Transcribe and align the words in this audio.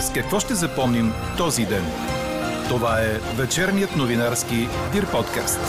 С 0.00 0.12
какво 0.12 0.40
ще 0.40 0.54
запомним 0.54 1.12
този 1.38 1.66
ден? 1.66 1.84
Това 2.68 3.00
е 3.00 3.18
вечерният 3.36 3.96
новинарски 3.96 4.54
Дир 4.92 5.10
подкаст. 5.10 5.60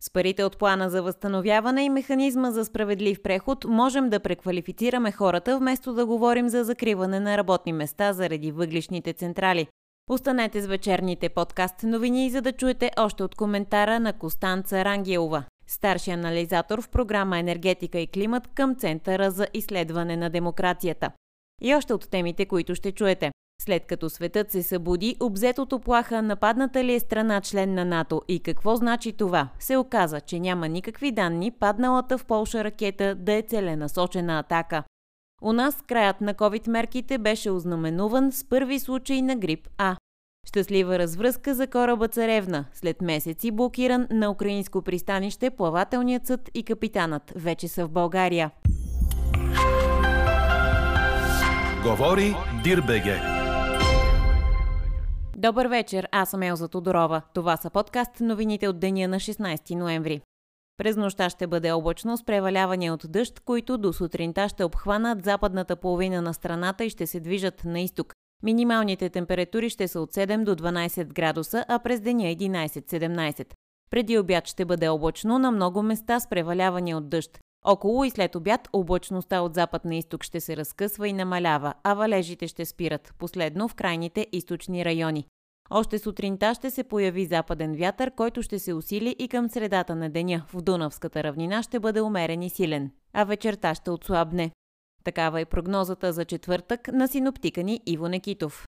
С 0.00 0.10
парите 0.12 0.44
от 0.44 0.58
плана 0.58 0.90
за 0.90 1.02
възстановяване 1.02 1.84
и 1.84 1.88
механизма 1.88 2.50
за 2.50 2.64
справедлив 2.64 3.22
преход 3.22 3.64
можем 3.64 4.10
да 4.10 4.20
преквалифицираме 4.20 5.12
хората, 5.12 5.58
вместо 5.58 5.94
да 5.94 6.06
говорим 6.06 6.48
за 6.48 6.64
закриване 6.64 7.20
на 7.20 7.38
работни 7.38 7.72
места 7.72 8.12
заради 8.12 8.52
въглишните 8.52 9.12
централи. 9.12 9.66
Останете 10.10 10.60
с 10.60 10.66
вечерните 10.66 11.28
подкаст 11.28 11.82
новини, 11.82 12.30
за 12.30 12.40
да 12.40 12.52
чуете 12.52 12.90
още 12.98 13.22
от 13.22 13.34
коментара 13.34 14.00
на 14.00 14.12
Костанца 14.12 14.84
Рангелова, 14.84 15.44
старши 15.70 16.10
анализатор 16.10 16.82
в 16.82 16.88
програма 16.88 17.38
Енергетика 17.38 17.98
и 17.98 18.06
климат 18.06 18.48
към 18.54 18.74
Центъра 18.74 19.30
за 19.30 19.46
изследване 19.54 20.16
на 20.16 20.30
демокрацията. 20.30 21.10
И 21.62 21.74
още 21.74 21.92
от 21.92 22.10
темите, 22.10 22.46
които 22.46 22.74
ще 22.74 22.92
чуете. 22.92 23.30
След 23.62 23.86
като 23.86 24.10
светът 24.10 24.50
се 24.50 24.62
събуди, 24.62 25.16
обзетото 25.20 25.80
плаха 25.80 26.22
нападната 26.22 26.84
ли 26.84 26.94
е 26.94 27.00
страна 27.00 27.40
член 27.40 27.74
на 27.74 27.84
НАТО 27.84 28.22
и 28.28 28.40
какво 28.40 28.76
значи 28.76 29.12
това? 29.12 29.48
Се 29.58 29.76
оказа, 29.76 30.20
че 30.20 30.40
няма 30.40 30.68
никакви 30.68 31.12
данни 31.12 31.50
падналата 31.50 32.18
в 32.18 32.24
Полша 32.24 32.64
ракета 32.64 33.14
да 33.14 33.32
е 33.32 33.42
целенасочена 33.42 34.38
атака. 34.38 34.82
У 35.42 35.52
нас 35.52 35.82
краят 35.82 36.20
на 36.20 36.34
COVID 36.34 36.68
мерките 36.68 37.18
беше 37.18 37.50
ознаменуван 37.50 38.32
с 38.32 38.44
първи 38.44 38.80
случай 38.80 39.22
на 39.22 39.36
грип 39.36 39.68
А. 39.78 39.96
Щастлива 40.50 40.98
развръзка 40.98 41.54
за 41.54 41.66
кораба 41.66 42.08
Царевна. 42.08 42.64
След 42.72 43.02
месеци 43.02 43.50
блокиран 43.50 44.06
на 44.10 44.30
украинско 44.30 44.82
пристанище, 44.82 45.50
плавателният 45.50 46.26
съд 46.26 46.50
и 46.54 46.62
капитанът 46.62 47.32
вече 47.36 47.68
са 47.68 47.86
в 47.86 47.90
България. 47.90 48.50
Говори 51.82 52.34
Дирбеге. 52.64 53.20
Добър 55.36 55.66
вечер, 55.66 56.08
аз 56.12 56.30
съм 56.30 56.42
Елза 56.42 56.68
Тодорова. 56.68 57.22
Това 57.34 57.56
са 57.56 57.70
подкаст 57.70 58.20
новините 58.20 58.68
от 58.68 58.80
деня 58.80 59.08
на 59.08 59.16
16 59.16 59.74
ноември. 59.74 60.20
През 60.76 60.96
нощта 60.96 61.30
ще 61.30 61.46
бъде 61.46 61.72
облачно 61.72 62.16
с 62.16 62.24
превалявания 62.24 62.94
от 62.94 63.04
дъжд, 63.08 63.40
които 63.40 63.78
до 63.78 63.92
сутринта 63.92 64.48
ще 64.48 64.64
обхванат 64.64 65.24
западната 65.24 65.76
половина 65.76 66.22
на 66.22 66.34
страната 66.34 66.84
и 66.84 66.90
ще 66.90 67.06
се 67.06 67.20
движат 67.20 67.64
на 67.64 67.80
изток. 67.80 68.14
Минималните 68.42 69.10
температури 69.10 69.70
ще 69.70 69.88
са 69.88 70.00
от 70.00 70.14
7 70.14 70.44
до 70.44 70.56
12 70.56 71.04
градуса, 71.04 71.64
а 71.68 71.78
през 71.78 72.00
деня 72.00 72.22
11-17. 72.24 73.54
Преди 73.90 74.18
обяд 74.18 74.46
ще 74.46 74.64
бъде 74.64 74.88
облачно 74.88 75.38
на 75.38 75.50
много 75.50 75.82
места 75.82 76.20
с 76.20 76.28
превалявания 76.28 76.96
от 76.96 77.08
дъжд. 77.08 77.38
Около 77.64 78.04
и 78.04 78.10
след 78.10 78.34
обяд 78.34 78.68
облачността 78.72 79.40
от 79.40 79.54
запад 79.54 79.84
на 79.84 79.96
изток 79.96 80.24
ще 80.24 80.40
се 80.40 80.56
разкъсва 80.56 81.08
и 81.08 81.12
намалява, 81.12 81.74
а 81.84 81.94
валежите 81.94 82.48
ще 82.48 82.64
спират, 82.64 83.14
последно 83.18 83.68
в 83.68 83.74
крайните 83.74 84.26
източни 84.32 84.84
райони. 84.84 85.26
Още 85.70 85.98
сутринта 85.98 86.54
ще 86.54 86.70
се 86.70 86.84
появи 86.84 87.26
западен 87.26 87.76
вятър, 87.76 88.10
който 88.10 88.42
ще 88.42 88.58
се 88.58 88.74
усили 88.74 89.16
и 89.18 89.28
към 89.28 89.48
средата 89.48 89.94
на 89.94 90.10
деня 90.10 90.42
в 90.46 90.62
Дунавската 90.62 91.24
равнина 91.24 91.62
ще 91.62 91.80
бъде 91.80 92.00
умерен 92.00 92.42
и 92.42 92.50
силен, 92.50 92.90
а 93.12 93.24
вечерта 93.24 93.74
ще 93.74 93.90
отслабне. 93.90 94.50
Такава 95.04 95.40
е 95.40 95.44
прогнозата 95.44 96.12
за 96.12 96.24
четвъртък 96.24 96.88
на 96.92 97.08
синоптика 97.08 97.62
ни 97.62 97.80
Иво 97.86 98.08
Некитов. 98.08 98.66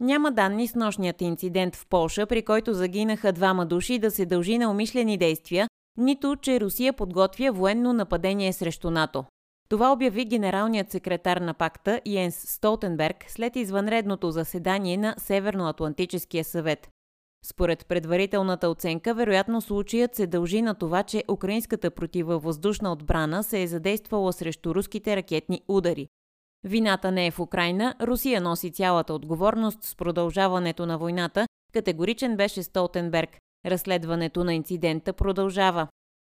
Няма 0.00 0.32
данни 0.32 0.68
с 0.68 0.74
нощният 0.74 1.20
инцидент 1.20 1.76
в 1.76 1.86
Полша, 1.86 2.26
при 2.26 2.42
който 2.42 2.74
загинаха 2.74 3.32
двама 3.32 3.66
души 3.66 3.98
да 3.98 4.10
се 4.10 4.26
дължи 4.26 4.58
на 4.58 4.70
умишлени 4.70 5.18
действия, 5.18 5.68
нито 5.98 6.36
че 6.36 6.60
Русия 6.60 6.92
подготвя 6.92 7.52
военно 7.52 7.92
нападение 7.92 8.52
срещу 8.52 8.90
НАТО. 8.90 9.24
Това 9.68 9.92
обяви 9.92 10.24
генералният 10.24 10.90
секретар 10.90 11.36
на 11.36 11.54
пакта 11.54 12.00
Йенс 12.06 12.36
Столтенберг 12.36 13.24
след 13.28 13.56
извънредното 13.56 14.30
заседание 14.30 14.96
на 14.96 15.14
Северноатлантическия 15.18 16.44
съвет. 16.44 16.88
Според 17.48 17.86
предварителната 17.86 18.68
оценка, 18.68 19.14
вероятно 19.14 19.60
случаят 19.60 20.14
се 20.14 20.26
дължи 20.26 20.62
на 20.62 20.74
това, 20.74 21.02
че 21.02 21.24
украинската 21.28 21.90
противовъздушна 21.90 22.92
отбрана 22.92 23.42
се 23.42 23.62
е 23.62 23.66
задействала 23.66 24.32
срещу 24.32 24.74
руските 24.74 25.16
ракетни 25.16 25.62
удари. 25.68 26.08
Вината 26.64 27.12
не 27.12 27.26
е 27.26 27.30
в 27.30 27.40
Украина, 27.40 27.94
Русия 28.02 28.40
носи 28.40 28.72
цялата 28.72 29.14
отговорност 29.14 29.84
с 29.84 29.96
продължаването 29.96 30.86
на 30.86 30.98
войната, 30.98 31.46
категоричен 31.72 32.36
беше 32.36 32.62
Столтенберг. 32.62 33.38
Разследването 33.66 34.44
на 34.44 34.54
инцидента 34.54 35.12
продължава. 35.12 35.88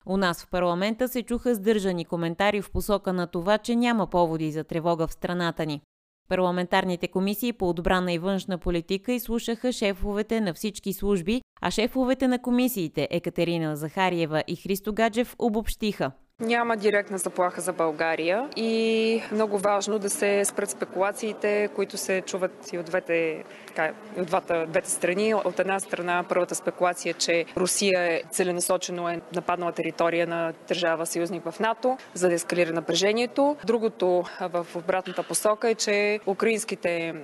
У 0.07 0.17
нас 0.17 0.45
в 0.45 0.51
парламента 0.51 1.09
се 1.09 1.23
чуха 1.23 1.55
сдържани 1.55 2.05
коментари 2.05 2.63
в 2.63 2.71
посока 2.71 3.13
на 3.13 3.27
това, 3.27 3.59
че 3.59 3.77
няма 3.77 4.07
поводи 4.07 4.53
за 4.53 4.65
тревога 4.65 5.07
в 5.07 5.13
страната 5.13 5.67
ни. 5.67 5.81
Парламентарните 6.29 7.09
комисии 7.09 7.53
по 7.53 7.69
отбрана 7.69 8.13
и 8.13 8.19
външна 8.19 8.59
политика 8.59 9.13
изслушаха 9.13 9.73
шефовете 9.73 10.41
на 10.41 10.55
всички 10.55 10.93
служби, 10.93 11.43
а 11.61 11.71
шефовете 11.71 12.29
на 12.29 12.43
комисиите 12.43 13.09
Екатерина 13.11 13.77
Захариева 13.77 14.43
и 14.49 14.57
Христо 14.57 14.93
Гаджев 14.93 15.37
обобщиха– 15.39 16.13
няма 16.41 16.77
директна 16.77 17.19
заплаха 17.19 17.61
за 17.61 17.73
България 17.73 18.49
и 18.57 19.23
много 19.33 19.59
важно 19.59 19.99
да 19.99 20.11
се 20.11 20.45
спрат 20.45 20.71
спекулациите, 20.71 21.69
които 21.75 21.97
се 21.97 22.21
чуват 22.21 22.73
и 22.73 22.79
от 22.79 22.87
двете, 22.87 23.45
така, 23.67 23.91
и 24.17 24.21
от 24.21 24.27
двата, 24.27 24.67
двете 24.69 24.91
страни. 24.91 25.35
От 25.35 25.59
една 25.59 25.81
страна 25.81 26.25
първата 26.29 26.55
спекулация, 26.55 27.15
че 27.15 27.45
Русия 27.57 28.01
е 28.01 28.23
целенасочено 28.31 29.09
е 29.09 29.21
нападнала 29.35 29.73
територия 29.73 30.27
на 30.27 30.53
държава 30.69 31.07
съюзник 31.07 31.51
в 31.51 31.61
НАТО, 31.61 31.99
за 32.15 32.29
да 32.29 32.35
ескалира 32.35 32.73
напрежението. 32.73 33.57
Другото 33.65 34.25
в 34.41 34.67
обратната 34.75 35.23
посока 35.23 35.71
е, 35.71 35.75
че 35.75 36.21
украинските 36.27 37.15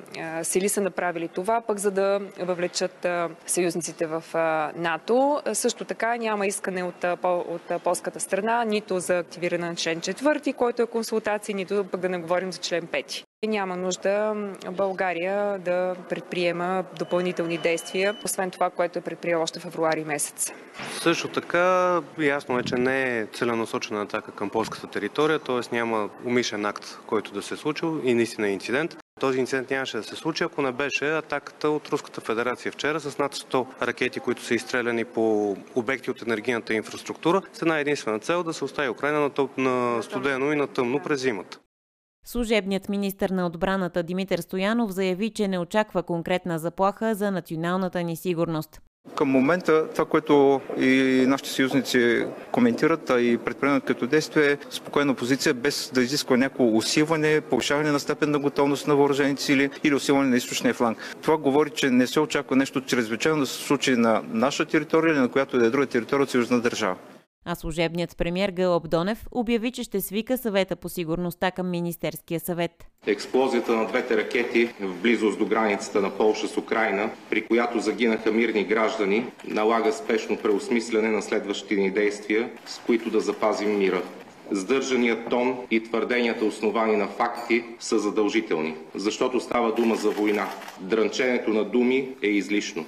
сили 0.43 0.69
са 0.69 0.81
направили 0.81 1.29
това, 1.29 1.61
пък 1.61 1.79
за 1.79 1.91
да 1.91 2.21
въвлечат 2.41 3.07
съюзниците 3.47 4.07
в 4.07 4.25
НАТО. 4.77 5.43
Също 5.53 5.85
така 5.85 6.17
няма 6.17 6.47
искане 6.47 6.83
от, 6.83 7.05
от 7.25 7.83
полската 7.85 8.21
страна, 8.21 8.65
нито 8.65 9.04
за 9.05 9.19
активиране 9.19 9.69
на 9.69 9.77
член 9.77 10.01
4, 10.01 10.55
който 10.55 10.83
е 10.83 10.87
консултации, 10.87 11.55
нито 11.55 11.85
пък 11.85 12.01
да 12.01 12.09
не 12.09 12.19
говорим 12.19 12.53
за 12.53 12.59
член 12.59 12.83
5. 12.83 13.25
Няма 13.47 13.77
нужда 13.77 14.35
България 14.71 15.59
да 15.59 15.97
предприема 16.09 16.85
допълнителни 16.99 17.59
действия, 17.59 18.17
освен 18.25 18.51
това, 18.51 18.71
което 18.71 18.99
е 18.99 19.03
предприела 19.03 19.43
още 19.43 19.61
февруари 19.61 20.05
месец. 20.05 20.53
Също 21.01 21.29
така, 21.29 22.01
ясно 22.19 22.59
е, 22.59 22.63
че 22.63 22.75
не 22.75 23.19
е 23.19 23.27
целенасочена 23.27 24.03
атака 24.03 24.33
към 24.33 24.51
полската 24.51 24.87
територия, 24.87 25.39
т.е. 25.39 25.75
няма 25.75 26.09
умишен 26.25 26.67
акт, 26.67 26.99
който 27.07 27.33
да 27.33 27.43
се 27.43 27.55
е 27.55 27.57
случил 27.57 28.01
и 28.05 28.15
наистина 28.15 28.49
е 28.49 28.53
инцидент. 28.53 28.97
Този 29.21 29.41
инцидент 29.41 29.71
нямаше 29.71 29.97
да 29.97 30.03
се 30.03 30.17
случи, 30.17 30.45
ако 30.45 30.63
не 30.63 30.73
беше 30.73 31.17
атаката 31.17 31.71
от 31.71 31.89
Руската 31.89 32.21
федерация 32.21 32.73
вчера 32.73 33.01
с 33.01 33.19
над 33.19 33.35
100 33.35 33.67
ракети, 33.83 34.21
които 34.21 34.43
са 34.43 34.55
изстреляни 34.55 35.05
по 35.05 35.57
обекти 35.75 36.11
от 36.11 36.23
енергийната 36.23 36.75
инфраструктура 36.75 37.43
с 37.53 37.63
една 37.63 37.79
единствена 37.79 38.19
цел 38.19 38.43
да 38.43 38.53
се 38.55 38.65
остави 38.65 38.89
Украина 38.89 39.21
на, 39.21 39.31
топ, 39.31 39.59
на 39.59 40.03
студено 40.03 40.53
и 40.53 40.57
на 40.57 40.67
тъмно 40.67 41.03
през 41.03 41.21
зимата. 41.21 41.59
Служебният 42.27 42.89
министр 42.89 43.35
на 43.35 43.47
отбраната 43.47 44.03
Димитър 44.03 44.39
Стоянов 44.39 44.91
заяви, 44.91 45.31
че 45.31 45.49
не 45.49 45.59
очаква 45.59 46.03
конкретна 46.03 46.59
заплаха 46.59 47.15
за 47.15 47.31
националната 47.31 48.03
ни 48.03 48.17
сигурност. 48.17 48.81
Към 49.15 49.29
момента 49.29 49.89
това, 49.89 50.05
което 50.05 50.61
и 50.79 51.25
нашите 51.29 51.51
съюзници 51.51 52.27
коментират, 52.53 53.11
а 53.11 53.21
и 53.21 53.39
предприемат 53.39 53.85
като 53.85 54.07
действие 54.07 54.53
е 54.53 54.57
спокойна 54.71 55.15
позиция, 55.15 55.55
без 55.55 55.91
да 55.95 56.03
изисква 56.03 56.37
някакво 56.37 56.77
усилване, 56.77 57.41
повишаване 57.41 57.91
на 57.91 58.01
степен 58.01 58.31
на 58.31 58.39
готовност 58.39 58.87
на 58.87 58.97
въоръжените 58.97 59.43
сили 59.43 59.71
или 59.85 59.95
усилване 59.95 60.31
на 60.31 60.37
източния 60.37 60.75
фланг. 60.75 60.99
Това 61.23 61.37
говори, 61.37 61.71
че 61.71 61.91
не 61.91 62.07
се 62.07 62.21
очаква 62.21 62.57
нещо 62.57 62.81
чрезвичайно 62.81 63.41
да 63.41 63.47
се 63.47 63.65
случи 63.65 63.97
на 63.97 64.23
наша 64.33 64.65
територия 64.65 65.13
или 65.13 65.21
на 65.21 65.29
която 65.29 65.57
и 65.57 65.61
да 65.61 65.67
е 65.67 65.71
друга 65.71 65.87
територия 65.87 66.23
от 66.23 66.31
съюзна 66.31 66.61
държава. 66.61 66.97
А 67.45 67.55
служебният 67.55 68.17
премьер 68.17 68.51
Гълъб 68.51 68.91
Донев 68.91 69.27
обяви, 69.33 69.71
че 69.71 69.83
ще 69.83 70.01
свика 70.01 70.39
съвета 70.39 70.77
по 70.77 70.89
сигурността 70.89 71.51
към 71.51 71.71
Министерския 71.71 72.41
съвет. 72.41 72.87
Експлозията 73.07 73.77
на 73.77 73.87
двете 73.87 74.17
ракети 74.17 74.71
в 74.81 75.03
близост 75.03 75.39
до 75.39 75.47
границата 75.47 76.01
на 76.01 76.11
Полша 76.11 76.49
с 76.49 76.57
Украина, 76.57 77.11
при 77.31 77.47
която 77.47 77.81
загинаха 77.81 78.33
мирни 78.33 78.65
граждани, 78.65 79.27
налага 79.49 79.93
спешно 79.93 80.37
преосмислене 80.37 81.09
на 81.09 81.23
следващите 81.23 81.75
ни 81.75 81.91
действия, 81.91 82.51
с 82.67 82.79
които 82.79 83.11
да 83.11 83.21
запазим 83.21 83.79
мира. 83.79 84.03
Сдържаният 84.51 85.31
тон 85.31 85.59
и 85.71 85.83
твърденията 85.83 86.45
основани 86.45 86.97
на 86.97 87.09
факти 87.09 87.65
са 87.79 87.99
задължителни, 87.99 88.75
защото 88.95 89.41
става 89.41 89.75
дума 89.75 89.95
за 89.95 90.11
война. 90.11 90.49
Дрънченето 90.81 91.51
на 91.51 91.65
думи 91.65 92.09
е 92.23 92.29
излишно. 92.29 92.85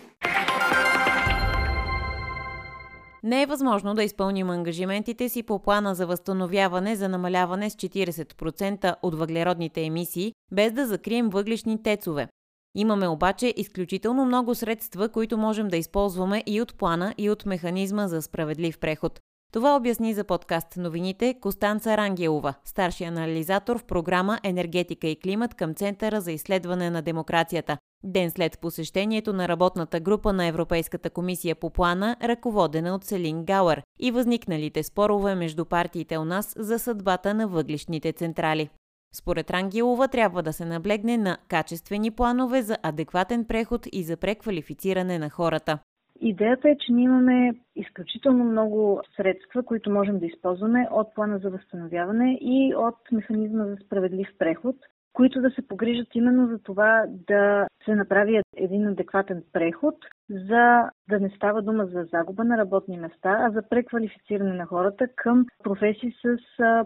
Не 3.27 3.43
е 3.43 3.47
възможно 3.47 3.95
да 3.95 4.05
изпълним 4.05 4.51
ангажиментите 4.51 5.29
си 5.29 5.43
по 5.43 5.59
плана 5.59 5.95
за 5.95 6.07
възстановяване 6.07 6.97
за 6.97 7.09
намаляване 7.09 7.71
с 7.71 7.75
40% 7.75 8.95
от 9.03 9.15
въглеродните 9.15 9.83
емисии, 9.83 10.33
без 10.53 10.73
да 10.73 10.87
закрием 10.87 11.29
въглишни 11.29 11.83
тецове. 11.83 12.29
Имаме 12.77 13.09
обаче 13.09 13.55
изключително 13.57 14.25
много 14.25 14.55
средства, 14.55 15.09
които 15.09 15.39
можем 15.39 15.69
да 15.69 15.77
използваме 15.77 16.43
и 16.47 16.61
от 16.61 16.75
плана, 16.75 17.15
и 17.19 17.31
от 17.31 17.47
механизма 17.47 18.09
за 18.09 18.23
справедлив 18.23 18.79
преход. 18.79 19.21
Това 19.53 19.77
обясни 19.77 20.15
за 20.15 20.25
подкаст 20.25 20.77
новините 20.77 21.35
Костанца 21.41 21.97
Рангелова, 21.97 22.55
старши 22.65 23.05
анализатор 23.05 23.79
в 23.79 23.85
програма 23.85 24.39
Енергетика 24.43 25.07
и 25.07 25.17
климат 25.17 25.55
към 25.55 25.75
Центъра 25.75 26.21
за 26.21 26.33
изследване 26.33 26.91
на 26.91 27.03
демокрацията. 27.03 27.79
Ден 28.05 28.31
след 28.31 28.59
посещението 28.59 29.33
на 29.33 29.49
работната 29.49 30.01
група 30.01 30.33
на 30.33 30.47
Европейската 30.47 31.11
комисия 31.11 31.55
по 31.57 31.71
плана, 31.71 32.17
ръководена 32.23 32.95
от 32.95 33.05
Селин 33.05 33.45
Гауер 33.45 33.83
и 34.01 34.11
възникналите 34.11 34.83
спорове 34.83 35.35
между 35.35 35.65
партиите 35.65 36.19
у 36.19 36.25
нас 36.25 36.55
за 36.57 36.79
съдбата 36.79 37.35
на 37.35 37.49
въглишните 37.49 38.13
централи. 38.13 38.71
Според 39.15 39.51
Рангелова 39.51 40.09
трябва 40.09 40.43
да 40.43 40.53
се 40.53 40.65
наблегне 40.65 41.17
на 41.17 41.39
качествени 41.49 42.11
планове 42.11 42.63
за 42.63 42.77
адекватен 42.83 43.45
преход 43.45 43.87
и 43.93 44.03
за 44.03 44.17
преквалифициране 44.17 45.19
на 45.19 45.31
хората. 45.31 45.79
Идеята 46.21 46.71
е, 46.71 46.77
че 46.79 46.93
ние 46.93 47.05
имаме 47.05 47.55
изключително 47.77 48.45
много 48.45 49.01
средства, 49.17 49.63
които 49.63 49.91
можем 49.91 50.19
да 50.19 50.27
използваме 50.27 50.89
от 50.91 51.15
плана 51.15 51.39
за 51.39 51.51
възстановяване 51.51 52.39
и 52.41 52.75
от 52.77 52.97
механизма 53.13 53.65
за 53.65 53.77
справедлив 53.77 54.29
преход, 54.39 54.77
които 55.13 55.41
да 55.41 55.51
се 55.51 55.69
погрижат 55.69 56.09
именно 56.15 56.49
за 56.49 56.59
това 56.59 57.05
да 57.09 57.67
се 57.85 57.95
направи 57.95 58.41
един 58.57 58.87
адекватен 58.87 59.43
преход, 59.53 59.95
за 60.31 60.91
да 61.09 61.21
не 61.21 61.31
става 61.37 61.63
дума 61.63 61.87
за 61.87 62.05
загуба 62.13 62.45
на 62.45 62.59
работни 62.59 62.97
места, 62.97 63.39
а 63.41 63.51
за 63.51 63.63
преквалифициране 63.69 64.53
на 64.53 64.67
хората 64.67 65.09
към 65.17 65.47
професии 65.65 66.15
с 66.23 66.39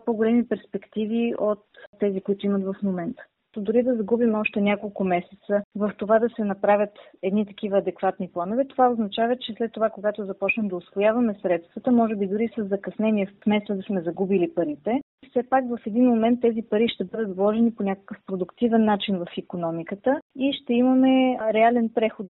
по-големи 0.07 0.49
перспективи 0.49 1.35
от 1.39 1.65
тези, 1.99 2.21
които 2.21 2.47
имат 2.47 2.63
в 2.65 2.75
момента 2.83 3.23
дори 3.57 3.83
да 3.83 3.97
загубим 3.97 4.35
още 4.35 4.61
няколко 4.61 5.05
месеца 5.05 5.63
в 5.77 5.93
това 5.99 6.19
да 6.19 6.29
се 6.37 6.45
направят 6.45 6.91
едни 7.23 7.47
такива 7.47 7.79
адекватни 7.79 8.29
планове, 8.33 8.65
това 8.65 8.89
означава, 8.91 9.37
че 9.37 9.55
след 9.57 9.73
това, 9.73 9.91
когато 9.91 10.25
започнем 10.25 10.69
да 10.69 10.77
освояваме 10.77 11.35
средствата, 11.43 11.93
може 11.93 12.17
би 12.17 12.27
дори 12.27 12.49
с 12.59 12.65
закъснение, 12.65 13.33
вместо 13.47 13.75
да 13.75 13.83
сме 13.83 14.03
загубили 14.03 14.55
парите, 14.55 15.01
все 15.31 15.43
пак 15.51 15.65
в 15.69 15.79
един 15.87 16.05
момент 16.05 16.41
тези 16.41 16.63
пари 16.71 16.89
ще 16.89 17.05
бъдат 17.05 17.37
вложени 17.37 17.75
по 17.75 17.83
някакъв 17.83 18.17
продуктивен 18.27 18.85
начин 18.85 19.19
в 19.19 19.27
економиката 19.39 20.21
и 20.39 20.53
ще 20.53 20.73
имаме 20.73 21.39
реален 21.53 21.91
преход. 21.95 22.27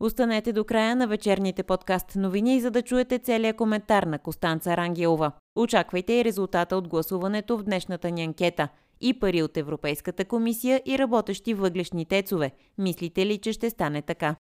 Останете 0.00 0.52
до 0.52 0.64
края 0.64 0.96
на 0.96 1.06
вечерните 1.06 1.62
подкаст 1.62 2.16
новини, 2.16 2.60
за 2.60 2.70
да 2.70 2.82
чуете 2.82 3.18
целият 3.18 3.56
коментар 3.56 4.02
на 4.02 4.18
Костанца 4.18 4.76
Рангелова. 4.76 5.32
Очаквайте 5.56 6.12
и 6.12 6.24
резултата 6.24 6.76
от 6.76 6.88
гласуването 6.88 7.58
в 7.58 7.64
днешната 7.64 8.10
ни 8.10 8.24
анкета– 8.24 8.68
и 9.00 9.18
пари 9.18 9.42
от 9.42 9.56
Европейската 9.56 10.24
комисия 10.24 10.82
и 10.86 10.98
работещи 10.98 11.54
въглешни 11.54 12.04
тецове. 12.04 12.50
Мислите 12.78 13.26
ли, 13.26 13.38
че 13.38 13.52
ще 13.52 13.70
стане 13.70 14.02
така? 14.02 14.36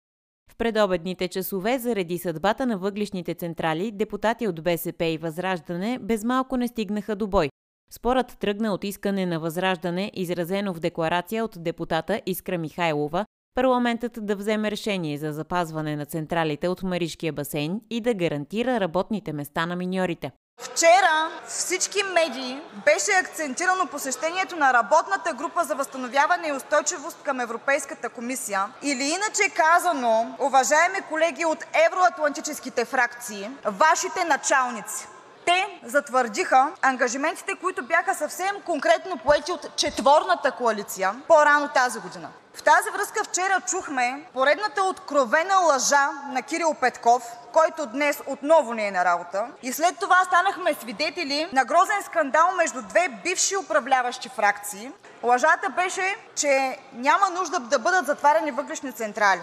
В 0.50 0.56
предобедните 0.56 1.28
часове, 1.28 1.78
заради 1.78 2.18
съдбата 2.18 2.66
на 2.66 2.78
въглишните 2.78 3.34
централи, 3.34 3.92
депутати 3.92 4.48
от 4.48 4.62
БСП 4.62 5.04
и 5.04 5.18
Възраждане 5.18 5.98
без 6.02 6.24
малко 6.24 6.56
не 6.56 6.68
стигнаха 6.68 7.16
до 7.16 7.26
бой. 7.26 7.48
Спорът 7.90 8.38
тръгна 8.38 8.74
от 8.74 8.84
искане 8.84 9.26
на 9.26 9.40
Възраждане, 9.40 10.10
изразено 10.14 10.74
в 10.74 10.80
декларация 10.80 11.44
от 11.44 11.62
депутата 11.62 12.20
Искра 12.26 12.58
Михайлова, 12.58 13.26
парламентът 13.54 14.26
да 14.26 14.36
вземе 14.36 14.70
решение 14.70 15.18
за 15.18 15.32
запазване 15.32 15.96
на 15.96 16.06
централите 16.06 16.68
от 16.68 16.82
Маришкия 16.82 17.32
басейн 17.32 17.80
и 17.90 18.00
да 18.00 18.14
гарантира 18.14 18.80
работните 18.80 19.32
места 19.32 19.66
на 19.66 19.76
миньорите. 19.76 20.30
Вчера 20.76 21.30
всички 21.48 22.02
медии 22.02 22.60
беше 22.84 23.10
акцентирано 23.12 23.86
посещението 23.86 24.56
на 24.56 24.72
работната 24.72 25.32
група 25.32 25.64
за 25.64 25.74
възстановяване 25.74 26.48
и 26.48 26.52
устойчивост 26.52 27.18
към 27.22 27.40
Европейската 27.40 28.08
комисия 28.08 28.68
или 28.82 29.04
иначе 29.04 29.48
казано, 29.56 30.36
уважаеми 30.38 31.00
колеги 31.08 31.44
от 31.44 31.64
евроатлантическите 31.86 32.84
фракции, 32.84 33.50
вашите 33.64 34.24
началници. 34.24 35.06
Те 35.46 35.80
затвърдиха 35.84 36.72
ангажиментите, 36.82 37.54
които 37.60 37.82
бяха 37.86 38.14
съвсем 38.14 38.60
конкретно 38.66 39.16
поети 39.16 39.52
от 39.52 39.76
четворната 39.76 40.50
коалиция 40.52 41.14
по-рано 41.28 41.68
тази 41.68 41.98
година. 41.98 42.28
В 42.54 42.62
тази 42.62 42.90
връзка 42.90 43.24
вчера 43.24 43.60
чухме 43.60 44.24
поредната 44.32 44.84
откровена 44.84 45.56
лъжа 45.56 46.10
на 46.32 46.42
Кирил 46.42 46.74
Петков, 46.80 47.22
който 47.56 47.86
днес 47.92 48.22
отново 48.26 48.74
не 48.74 48.86
е 48.86 48.90
на 48.90 49.04
работа. 49.04 49.46
И 49.62 49.72
след 49.72 49.98
това 50.00 50.24
станахме 50.24 50.74
свидетели 50.74 51.46
на 51.52 51.64
грозен 51.64 52.02
скандал 52.04 52.46
между 52.56 52.82
две 52.82 53.08
бивши 53.24 53.56
управляващи 53.56 54.28
фракции. 54.28 54.90
Лъжата 55.22 55.70
беше, 55.76 56.16
че 56.34 56.78
няма 56.92 57.30
нужда 57.38 57.60
да 57.60 57.78
бъдат 57.78 58.06
затваряни 58.06 58.50
въглишни 58.50 58.92
централи. 58.92 59.40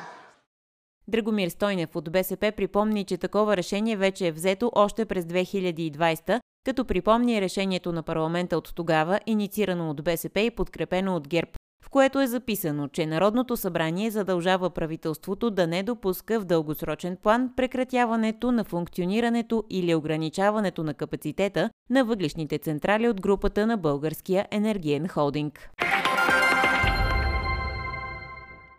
Драгомир 1.07 1.49
Стойнев 1.49 1.95
от 1.95 2.11
БСП 2.11 2.51
припомни, 2.57 3.05
че 3.05 3.17
такова 3.17 3.57
решение 3.57 3.97
вече 3.97 4.27
е 4.27 4.31
взето 4.31 4.71
още 4.75 5.05
през 5.05 5.25
2020, 5.25 6.39
като 6.65 6.85
припомни 6.85 7.41
решението 7.41 7.91
на 7.91 8.03
парламента 8.03 8.57
от 8.57 8.75
тогава, 8.75 9.19
инициирано 9.25 9.89
от 9.89 10.03
БСП 10.03 10.39
и 10.39 10.51
подкрепено 10.51 11.15
от 11.15 11.27
ГЕРБ 11.27 11.51
което 11.93 12.21
е 12.21 12.27
записано, 12.27 12.87
че 12.87 13.05
Народното 13.05 13.57
събрание 13.57 14.11
задължава 14.11 14.69
правителството 14.69 15.51
да 15.51 15.67
не 15.67 15.83
допуска 15.83 16.39
в 16.39 16.45
дългосрочен 16.45 17.17
план 17.23 17.49
прекратяването 17.55 18.51
на 18.51 18.63
функционирането 18.63 19.63
или 19.69 19.95
ограничаването 19.95 20.83
на 20.83 20.93
капацитета 20.93 21.69
на 21.89 22.05
въглишните 22.05 22.57
централи 22.57 23.09
от 23.09 23.21
групата 23.21 23.67
на 23.67 23.77
Българския 23.77 24.47
енергиен 24.51 25.07
холдинг. 25.07 25.69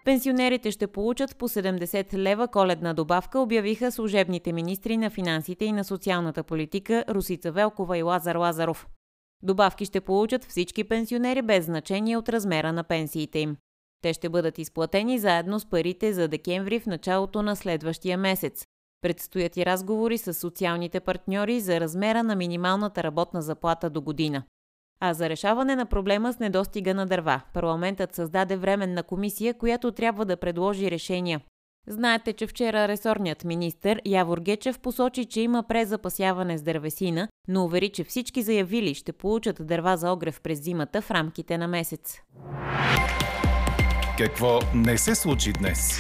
Пенсионерите 0.05 0.71
ще 0.71 0.87
получат 0.87 1.37
по 1.37 1.49
70 1.49 2.15
лева 2.15 2.49
коледна 2.49 2.95
добавка, 2.95 3.41
обявиха 3.41 3.93
служебните 3.93 4.53
министри 4.53 4.97
на 4.97 5.11
финансите 5.11 5.65
и 5.65 5.73
на 5.73 5.85
социалната 5.85 6.43
политика 6.43 7.05
Русица 7.09 7.53
Велкова 7.53 7.99
и 7.99 8.03
Лазар 8.03 8.37
Лазаров. 8.37 8.87
Добавки 9.43 9.85
ще 9.85 10.01
получат 10.01 10.45
всички 10.45 10.85
пенсионери 10.85 11.43
без 11.43 11.65
значение 11.65 12.17
от 12.17 12.29
размера 12.29 12.73
на 12.73 12.85
пенсиите 12.85 13.39
им. 13.39 13.57
Те 14.03 14.13
ще 14.13 14.29
бъдат 14.29 14.59
изплатени 14.59 15.19
заедно 15.19 15.61
с 15.61 15.67
парите 15.67 16.13
за 16.13 16.29
декември 16.29 16.81
в 16.81 16.87
началото 16.87 17.43
на 17.43 17.57
следващия 17.57 18.19
месец. 18.19 18.65
Предстоят 19.03 19.57
и 19.57 19.67
разговори 19.67 20.19
с 20.19 20.35
социалните 20.35 21.01
партньори 21.01 21.61
за 21.61 21.81
размера 21.81 22.23
на 22.23 22.37
минималната 22.37 23.03
работна 23.03 23.43
заплата 23.43 23.91
до 23.91 24.01
година. 24.01 24.43
А 25.01 25.15
за 25.15 25.29
решаване 25.29 25.77
на 25.77 25.87
проблема 25.87 26.33
с 26.33 26.39
недостига 26.39 26.95
на 26.95 27.07
дърва, 27.07 27.41
парламентът 27.55 28.15
създаде 28.15 28.57
временна 28.57 29.03
комисия, 29.03 29.55
която 29.55 29.93
трябва 29.93 30.25
да 30.25 30.37
предложи 30.37 30.91
решения. 30.91 31.41
Знаете, 31.87 32.33
че 32.33 32.47
вчера 32.47 32.89
ресорният 32.89 33.45
министр 33.45 34.01
Явор 34.07 34.41
Гечев 34.41 34.79
посочи, 34.79 35.25
че 35.25 35.41
има 35.41 35.63
презапасяване 35.63 36.59
с 36.59 36.63
дървесина, 36.63 37.29
но 37.49 37.65
увери, 37.65 37.89
че 37.89 38.05
всички 38.05 38.43
заявили 38.43 38.95
ще 38.95 39.13
получат 39.13 39.67
дърва 39.67 39.97
за 39.97 40.13
огрев 40.13 40.41
през 40.41 40.63
зимата 40.63 41.03
в 41.03 41.11
рамките 41.11 41.59
на 41.59 41.69
месец. 41.69 42.21
Какво 44.19 44.59
не 44.75 44.99
се 44.99 45.15
случи 45.15 45.53
днес? 45.53 45.99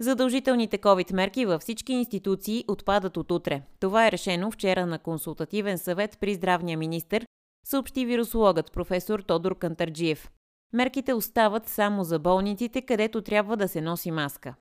Задължителните 0.00 0.78
COVID 0.78 1.12
мерки 1.12 1.46
във 1.46 1.60
всички 1.60 1.92
институции 1.92 2.64
отпадат 2.68 3.16
от 3.16 3.30
утре. 3.30 3.62
Това 3.80 4.06
е 4.06 4.12
решено 4.12 4.50
вчера 4.50 4.86
на 4.86 4.98
консултативен 4.98 5.78
съвет 5.78 6.18
при 6.20 6.34
здравния 6.34 6.78
министр, 6.78 7.20
съобщи 7.66 8.06
вирусологът 8.06 8.72
професор 8.72 9.20
Тодор 9.20 9.58
Кантарджиев. 9.58 10.30
Мерките 10.72 11.12
остават 11.12 11.68
само 11.68 12.04
за 12.04 12.18
болниците, 12.18 12.82
където 12.82 13.22
трябва 13.22 13.56
да 13.56 13.68
се 13.68 13.80
носи 13.80 14.10
маска. 14.10 14.54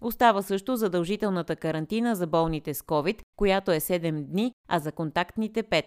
Остава 0.00 0.42
също 0.42 0.76
задължителната 0.76 1.56
карантина 1.56 2.16
за 2.16 2.26
болните 2.26 2.74
с 2.74 2.82
COVID, 2.82 3.22
която 3.36 3.72
е 3.72 3.80
7 3.80 4.22
дни, 4.22 4.52
а 4.68 4.78
за 4.78 4.92
контактните 4.92 5.62
5. 5.62 5.84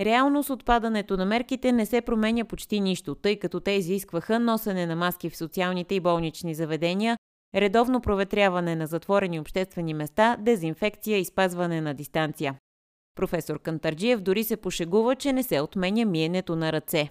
Реално 0.00 0.42
с 0.42 0.50
отпадането 0.50 1.16
на 1.16 1.24
мерките 1.24 1.72
не 1.72 1.86
се 1.86 2.00
променя 2.00 2.44
почти 2.44 2.80
нищо, 2.80 3.14
тъй 3.14 3.38
като 3.38 3.60
те 3.60 3.70
изискваха 3.70 4.38
носене 4.38 4.86
на 4.86 4.96
маски 4.96 5.30
в 5.30 5.36
социалните 5.36 5.94
и 5.94 6.00
болнични 6.00 6.54
заведения, 6.54 7.16
редовно 7.54 8.00
проветряване 8.00 8.76
на 8.76 8.86
затворени 8.86 9.40
обществени 9.40 9.94
места, 9.94 10.36
дезинфекция 10.40 11.18
и 11.18 11.24
спазване 11.24 11.80
на 11.80 11.94
дистанция. 11.94 12.58
Професор 13.14 13.58
Кантарджиев 13.58 14.20
дори 14.20 14.44
се 14.44 14.56
пошегува, 14.56 15.16
че 15.16 15.32
не 15.32 15.42
се 15.42 15.60
отменя 15.60 16.04
миенето 16.04 16.56
на 16.56 16.72
ръце. 16.72 17.08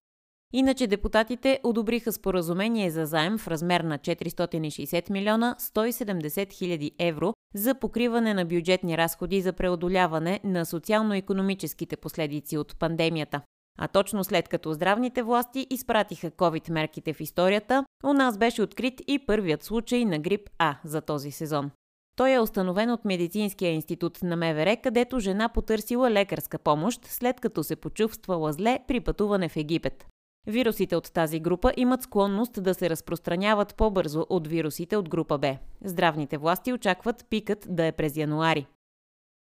Иначе 0.55 0.88
депутатите 0.88 1.60
одобриха 1.63 2.12
споразумение 2.12 2.89
за 2.89 3.05
заем 3.05 3.38
в 3.38 3.48
размер 3.48 3.81
на 3.81 4.00
460 4.00 5.10
милиона 5.10 5.55
170 5.60 6.53
хиляди 6.53 6.91
евро 7.00 7.33
за 7.55 7.75
покриване 7.75 8.33
на 8.33 8.45
бюджетни 8.45 8.98
разходи 8.98 9.41
за 9.41 9.53
преодоляване 9.53 10.39
на 10.43 10.65
социално-економическите 10.65 11.98
последици 11.98 12.57
от 12.57 12.79
пандемията. 12.79 13.41
А 13.79 13.88
точно 13.88 14.24
след 14.24 14.50
като 14.50 14.74
здравните 14.74 15.24
власти 15.24 15.67
изпратиха 15.69 16.31
COVID-мерките 16.31 17.13
в 17.13 17.22
историята, 17.22 17.86
у 18.03 18.13
нас 18.13 18.38
беше 18.38 18.62
открит 18.62 19.01
и 19.07 19.19
първият 19.19 19.63
случай 19.63 20.05
на 20.05 20.19
грип 20.19 20.50
А 20.57 20.75
за 20.86 21.01
този 21.01 21.31
сезон. 21.31 21.72
Той 22.15 22.31
е 22.31 22.39
установен 22.39 22.91
от 22.91 23.05
Медицинския 23.05 23.72
институт 23.72 24.22
на 24.24 24.36
МВР, 24.36 24.77
където 24.83 25.19
жена 25.19 25.50
потърсила 25.50 26.12
лекарска 26.12 26.57
помощ, 26.57 27.05
след 27.05 27.39
като 27.39 27.63
се 27.63 27.75
почувствала 27.75 28.53
зле 28.53 28.79
при 28.88 29.00
пътуване 29.00 29.50
в 29.50 29.57
Египет. 29.57 30.05
Вирусите 30.48 30.96
от 30.96 31.14
тази 31.14 31.40
група 31.40 31.74
имат 31.78 32.04
склонност 32.04 32.64
да 32.64 32.74
се 32.74 32.90
разпространяват 32.90 33.76
по-бързо 33.76 34.26
от 34.30 34.48
вирусите 34.48 34.98
от 34.98 35.10
група 35.10 35.38
Б. 35.38 35.58
Здравните 35.84 36.38
власти 36.38 36.74
очакват 36.74 37.26
пикът 37.30 37.68
да 37.70 37.86
е 37.86 37.92
през 37.92 38.18
януари. 38.18 38.68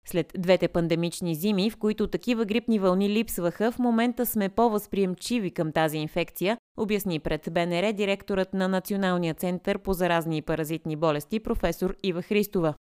След 0.06 0.32
двете 0.38 0.68
пандемични 0.68 1.36
зими, 1.36 1.70
в 1.70 1.78
които 1.78 2.08
такива 2.08 2.46
грипни 2.46 2.80
вълни 2.80 3.10
липсваха, 3.10 3.72
в 3.72 3.80
момента 3.80 4.26
сме 4.26 4.50
по-възприемчиви 4.50 5.52
към 5.52 5.72
тази 5.72 5.98
инфекция, 5.98 6.58
обясни 6.78 7.20
пред 7.20 7.50
БНР 7.52 7.94
директорът 7.94 8.54
на 8.54 8.68
Националния 8.68 9.34
център 9.34 9.78
по 9.78 9.94
заразни 9.94 10.38
и 10.38 10.42
паразитни 10.42 10.96
болести 10.96 11.40
професор 11.40 11.96
Ива 12.04 12.22
Христова. 12.22 12.74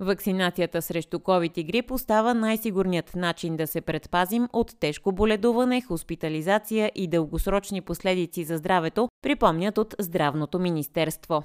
Вакцинацията 0.00 0.82
срещу 0.82 1.18
COVID 1.18 1.58
и 1.58 1.64
грип 1.64 1.90
остава 1.90 2.34
най-сигурният 2.34 3.14
начин 3.14 3.56
да 3.56 3.66
се 3.66 3.80
предпазим 3.80 4.48
от 4.52 4.80
тежко 4.80 5.12
боледуване, 5.12 5.80
хоспитализация 5.80 6.92
и 6.94 7.08
дългосрочни 7.08 7.80
последици 7.80 8.44
за 8.44 8.56
здравето, 8.56 9.08
припомнят 9.22 9.78
от 9.78 9.94
Здравното 9.98 10.58
министерство. 10.58 11.42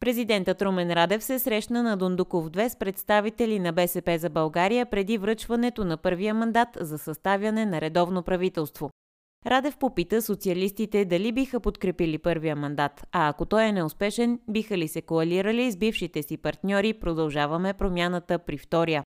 Президентът 0.00 0.62
Румен 0.62 0.92
Радев 0.92 1.24
се 1.24 1.38
срещна 1.38 1.82
на 1.82 1.96
Дундуков 1.96 2.50
2 2.50 2.68
с 2.68 2.78
представители 2.78 3.58
на 3.58 3.72
БСП 3.72 4.18
за 4.18 4.30
България 4.30 4.86
преди 4.86 5.18
връчването 5.18 5.84
на 5.84 5.96
първия 5.96 6.34
мандат 6.34 6.68
за 6.80 6.98
съставяне 6.98 7.66
на 7.66 7.80
редовно 7.80 8.22
правителство. 8.22 8.90
Радев 9.46 9.76
попита 9.76 10.22
социалистите 10.22 11.04
дали 11.04 11.32
биха 11.32 11.60
подкрепили 11.60 12.18
първия 12.18 12.56
мандат, 12.56 13.06
а 13.12 13.28
ако 13.28 13.46
той 13.46 13.64
е 13.64 13.72
неуспешен, 13.72 14.38
биха 14.48 14.78
ли 14.78 14.88
се 14.88 15.02
коалирали 15.02 15.70
с 15.70 15.76
бившите 15.76 16.22
си 16.22 16.36
партньори 16.36 16.92
Продължаваме 16.92 17.72
промяната 17.72 18.38
при 18.38 18.58
втория. 18.58 19.02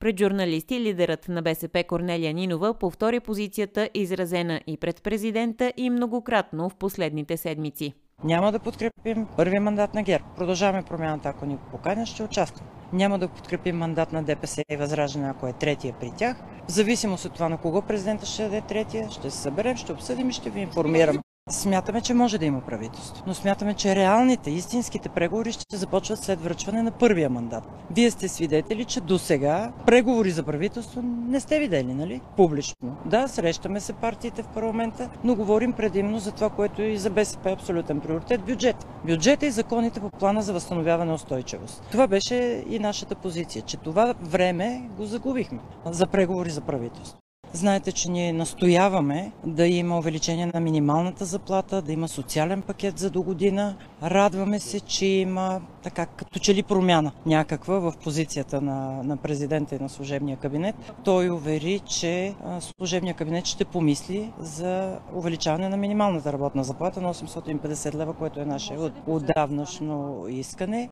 Пред 0.00 0.18
журналисти 0.18 0.80
лидерът 0.80 1.28
на 1.28 1.42
БСП 1.42 1.84
Корнелия 1.84 2.34
Нинова 2.34 2.74
повтори 2.74 3.20
позицията, 3.20 3.88
изразена 3.94 4.60
и 4.66 4.76
пред 4.76 5.02
президента 5.02 5.72
и 5.76 5.90
многократно 5.90 6.68
в 6.68 6.76
последните 6.76 7.36
седмици. 7.36 7.92
Няма 8.24 8.52
да 8.52 8.58
подкрепим 8.58 9.26
първи 9.36 9.58
мандат 9.58 9.94
на 9.94 10.02
ГЕРБ. 10.02 10.24
Продължаваме 10.36 10.82
промяната, 10.82 11.28
ако 11.28 11.46
ни 11.46 11.58
поканя, 11.70 12.06
ще 12.06 12.22
участвам. 12.22 12.66
Няма 12.92 13.18
да 13.18 13.28
подкрепим 13.28 13.76
мандат 13.76 14.12
на 14.12 14.22
ДПС 14.22 14.62
и 14.70 14.76
Възраждане, 14.76 15.28
ако 15.28 15.46
е 15.46 15.52
третия 15.52 15.94
при 16.00 16.12
тях. 16.16 16.36
В 16.68 16.72
зависимост 16.72 17.24
от 17.24 17.34
това 17.34 17.48
на 17.48 17.58
кого 17.58 17.82
президента 17.82 18.26
ще 18.26 18.42
даде 18.42 18.60
третия, 18.60 19.10
ще 19.10 19.30
се 19.30 19.38
съберем, 19.38 19.76
ще 19.76 19.92
обсъдим 19.92 20.30
и 20.30 20.32
ще 20.32 20.50
ви 20.50 20.60
информирам. 20.60 21.18
Смятаме, 21.50 22.00
че 22.00 22.14
може 22.14 22.38
да 22.38 22.44
има 22.44 22.60
правителство, 22.60 23.24
но 23.26 23.34
смятаме, 23.34 23.74
че 23.74 23.96
реалните, 23.96 24.50
истинските 24.50 25.08
преговори 25.08 25.52
ще 25.52 25.76
започват 25.76 26.18
след 26.18 26.40
връчване 26.40 26.82
на 26.82 26.90
първия 26.90 27.30
мандат. 27.30 27.64
Вие 27.90 28.10
сте 28.10 28.28
свидетели, 28.28 28.84
че 28.84 29.00
до 29.00 29.18
сега 29.18 29.72
преговори 29.86 30.30
за 30.30 30.42
правителство 30.42 31.02
не 31.02 31.40
сте 31.40 31.58
видели, 31.58 31.94
нали? 31.94 32.20
Публично. 32.36 32.96
Да, 33.04 33.28
срещаме 33.28 33.80
се 33.80 33.92
партиите 33.92 34.42
в 34.42 34.48
парламента, 34.48 35.10
но 35.24 35.34
говорим 35.34 35.72
предимно 35.72 36.18
за 36.18 36.32
това, 36.32 36.50
което 36.50 36.82
и 36.82 36.98
за 36.98 37.10
БСП 37.10 37.50
е 37.50 37.52
абсолютен 37.52 38.00
приоритет– 38.00 38.44
бюджет. 38.46 38.86
Бюджета 39.04 39.46
и 39.46 39.50
законите 39.50 40.00
по 40.00 40.10
плана 40.10 40.42
за 40.42 40.52
възстановяване 40.52 41.12
устойчивост. 41.12 41.82
Това 41.90 42.06
беше 42.06 42.64
и 42.68 42.78
нашата 42.78 43.14
позиция, 43.14 43.62
че 43.62 43.76
това 43.76 44.14
време 44.22 44.82
го 44.96 45.04
загубихме 45.04 45.58
за 45.86 46.06
преговори 46.06 46.50
за 46.50 46.60
правителство. 46.60 47.21
Знаете, 47.54 47.92
че 47.92 48.10
ние 48.10 48.32
настояваме 48.32 49.32
да 49.46 49.66
има 49.66 49.98
увеличение 49.98 50.50
на 50.54 50.60
минималната 50.60 51.24
заплата, 51.24 51.82
да 51.82 51.92
има 51.92 52.08
социален 52.08 52.62
пакет 52.62 52.98
за 52.98 53.10
до 53.10 53.22
година. 53.22 53.76
Радваме 54.02 54.60
се, 54.60 54.80
че 54.80 55.06
има 55.06 55.60
така 55.82 56.06
като 56.06 56.38
че 56.38 56.54
ли 56.54 56.62
промяна 56.62 57.12
някаква 57.26 57.78
в 57.78 57.92
позицията 58.04 58.60
на, 58.60 59.02
на 59.02 59.16
президента 59.16 59.74
и 59.74 59.78
на 59.78 59.88
служебния 59.88 60.36
кабинет. 60.36 60.74
Той 61.04 61.30
увери, 61.30 61.80
че 61.80 62.34
служебния 62.60 63.14
кабинет 63.14 63.46
ще 63.46 63.64
помисли 63.64 64.32
за 64.38 64.98
увеличаване 65.14 65.68
на 65.68 65.76
минималната 65.76 66.32
работна 66.32 66.64
заплата 66.64 67.00
на 67.00 67.14
850 67.14 67.94
лева, 67.94 68.14
което 68.14 68.40
е 68.40 68.44
наше 68.44 68.76
отдавнашно 69.06 70.24
искане. 70.28 70.88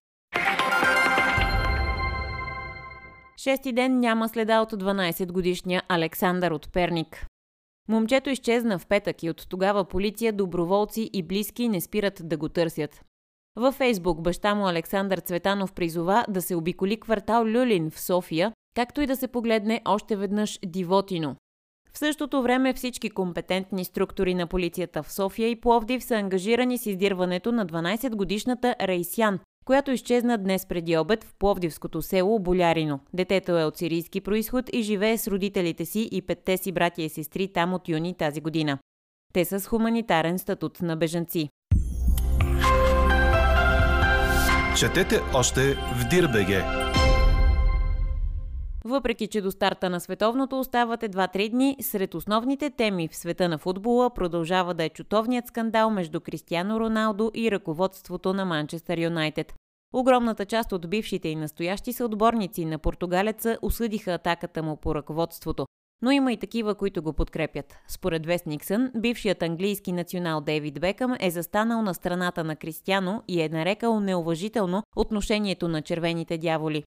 Шести 3.42 3.72
ден 3.72 4.00
няма 4.00 4.28
следа 4.28 4.60
от 4.60 4.72
12-годишния 4.72 5.82
Александър 5.88 6.50
от 6.50 6.72
Перник. 6.72 7.26
Момчето 7.88 8.30
изчезна 8.30 8.78
в 8.78 8.86
петък 8.86 9.22
и 9.22 9.30
от 9.30 9.46
тогава 9.48 9.84
полиция, 9.84 10.32
доброволци 10.32 11.10
и 11.12 11.22
близки 11.22 11.68
не 11.68 11.80
спират 11.80 12.20
да 12.24 12.36
го 12.36 12.48
търсят. 12.48 13.04
Във 13.56 13.74
Фейсбук 13.74 14.22
баща 14.22 14.54
му 14.54 14.68
Александър 14.68 15.18
Цветанов 15.18 15.72
призова 15.72 16.24
да 16.28 16.42
се 16.42 16.54
обиколи 16.54 17.00
квартал 17.00 17.44
Люлин 17.44 17.90
в 17.90 18.00
София, 18.00 18.52
както 18.76 19.00
и 19.00 19.06
да 19.06 19.16
се 19.16 19.28
погледне 19.28 19.82
още 19.84 20.16
веднъж 20.16 20.58
Дивотино. 20.66 21.36
В 21.92 21.98
същото 21.98 22.42
време 22.42 22.72
всички 22.72 23.10
компетентни 23.10 23.84
структури 23.84 24.34
на 24.34 24.46
полицията 24.46 25.02
в 25.02 25.12
София 25.12 25.48
и 25.48 25.60
Пловдив 25.60 26.04
са 26.04 26.14
ангажирани 26.14 26.78
с 26.78 26.86
издирването 26.86 27.52
на 27.52 27.66
12-годишната 27.66 28.74
Рейсян, 28.80 29.38
която 29.70 29.90
изчезна 29.90 30.38
днес 30.38 30.66
преди 30.66 30.96
обед 30.96 31.24
в 31.24 31.34
Пловдивското 31.38 32.02
село 32.02 32.38
Болярино. 32.38 33.00
Детето 33.14 33.58
е 33.58 33.64
от 33.64 33.76
сирийски 33.76 34.20
происход 34.20 34.64
и 34.72 34.82
живее 34.82 35.18
с 35.18 35.28
родителите 35.28 35.84
си 35.84 36.08
и 36.12 36.22
петте 36.22 36.56
си 36.56 36.72
братя 36.72 37.02
и 37.02 37.08
сестри 37.08 37.52
там 37.52 37.74
от 37.74 37.88
юни 37.88 38.14
тази 38.14 38.40
година. 38.40 38.78
Те 39.32 39.44
са 39.44 39.60
с 39.60 39.66
хуманитарен 39.66 40.38
статут 40.38 40.82
на 40.82 40.96
бежанци. 40.96 41.48
Четете 44.78 45.20
още 45.34 45.74
в 45.74 46.08
Дирбеге. 46.10 46.64
Въпреки, 48.84 49.26
че 49.26 49.40
до 49.40 49.50
старта 49.50 49.90
на 49.90 50.00
световното 50.00 50.60
остават 50.60 51.02
едва 51.02 51.28
три 51.28 51.48
дни, 51.48 51.76
сред 51.80 52.14
основните 52.14 52.70
теми 52.70 53.08
в 53.08 53.16
света 53.16 53.48
на 53.48 53.58
футбола 53.58 54.14
продължава 54.14 54.74
да 54.74 54.84
е 54.84 54.88
чутовният 54.88 55.46
скандал 55.46 55.90
между 55.90 56.20
Кристиано 56.20 56.80
Роналдо 56.80 57.30
и 57.34 57.50
ръководството 57.50 58.34
на 58.34 58.44
Манчестър 58.44 58.98
Юнайтед. 58.98 59.54
Огромната 59.94 60.44
част 60.44 60.72
от 60.72 60.90
бившите 60.90 61.28
и 61.28 61.36
настоящи 61.36 61.92
съотборници 61.92 62.64
на 62.64 62.78
португалеца 62.78 63.58
осъдиха 63.62 64.12
атаката 64.12 64.62
му 64.62 64.76
по 64.76 64.94
ръководството, 64.94 65.66
но 66.02 66.10
има 66.10 66.32
и 66.32 66.36
такива, 66.36 66.74
които 66.74 67.02
го 67.02 67.12
подкрепят. 67.12 67.74
Според 67.88 68.26
Вестниксън, 68.26 68.90
бившият 68.96 69.42
английски 69.42 69.92
национал 69.92 70.40
Дейвид 70.40 70.80
Бекъм 70.80 71.16
е 71.20 71.30
застанал 71.30 71.82
на 71.82 71.94
страната 71.94 72.44
на 72.44 72.56
Кристиано 72.56 73.22
и 73.28 73.40
е 73.40 73.48
нарекал 73.48 74.00
неуважително 74.00 74.82
отношението 74.96 75.68
на 75.68 75.82
червените 75.82 76.38
дяволи. 76.38 76.84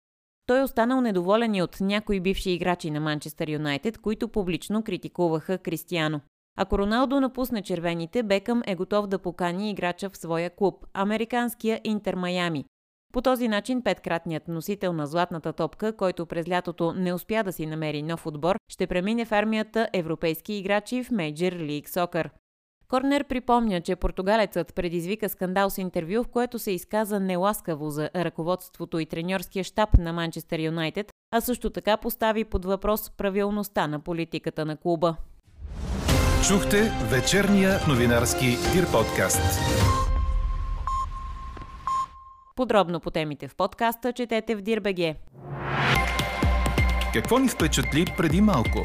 Той 0.46 0.58
е 0.60 0.62
останал 0.62 1.00
недоволен 1.00 1.54
и 1.54 1.62
от 1.62 1.80
някои 1.80 2.20
бивши 2.20 2.50
играчи 2.50 2.90
на 2.90 3.00
Манчестър 3.00 3.48
Юнайтед, 3.48 3.98
които 3.98 4.28
публично 4.28 4.82
критикуваха 4.82 5.58
Кристиано. 5.58 6.20
Ако 6.56 6.78
Роналдо 6.78 7.20
напусне 7.20 7.62
червените, 7.62 8.22
Бекъм 8.22 8.62
е 8.66 8.74
готов 8.74 9.06
да 9.06 9.18
покани 9.18 9.70
играча 9.70 10.10
в 10.10 10.16
своя 10.16 10.50
клуб– 10.50 10.86
американския 10.94 11.80
Интер 11.84 12.14
Майами. 12.14 12.64
По 13.12 13.22
този 13.22 13.48
начин 13.48 13.82
петкратният 13.82 14.48
носител 14.48 14.92
на 14.92 15.06
златната 15.06 15.52
топка, 15.52 15.96
който 15.96 16.26
през 16.26 16.48
лятото 16.48 16.92
не 16.92 17.12
успя 17.12 17.44
да 17.44 17.52
си 17.52 17.66
намери 17.66 18.02
нов 18.02 18.26
отбор, 18.26 18.56
ще 18.68 18.86
премине 18.86 19.24
в 19.24 19.32
армията 19.32 19.88
европейски 19.92 20.54
играчи 20.54 21.04
в 21.04 21.10
Мейджор 21.10 21.52
Лиг 21.52 21.88
Сокър. 21.88 22.30
Корнер 22.88 23.24
припомня, 23.24 23.80
че 23.80 23.96
португалецът 23.96 24.74
предизвика 24.74 25.28
скандал 25.28 25.70
с 25.70 25.78
интервю, 25.78 26.22
в 26.22 26.28
което 26.28 26.58
се 26.58 26.70
изказа 26.70 27.20
неласкаво 27.20 27.90
за 27.90 28.10
ръководството 28.16 28.98
и 28.98 29.06
треньорския 29.06 29.64
щаб 29.64 29.98
на 29.98 30.12
Манчестър 30.12 30.58
Юнайтед, 30.58 31.12
а 31.30 31.40
също 31.40 31.70
така 31.70 31.96
постави 31.96 32.44
под 32.44 32.64
въпрос 32.64 33.10
правилността 33.10 33.86
на 33.86 34.00
политиката 34.00 34.64
на 34.64 34.76
клуба. 34.76 35.16
Чухте 36.48 36.92
вечерния 37.10 37.80
новинарски 37.88 38.46
Дир 38.72 38.92
подкаст. 38.92 39.60
Подробно 42.58 43.00
по 43.00 43.10
темите 43.10 43.48
в 43.48 43.56
подкаста 43.56 44.12
четете 44.12 44.56
в 44.56 44.62
Дирбеге. 44.62 45.16
Какво 47.12 47.38
ни 47.38 47.48
впечатли 47.48 48.04
преди 48.16 48.40
малко? 48.40 48.84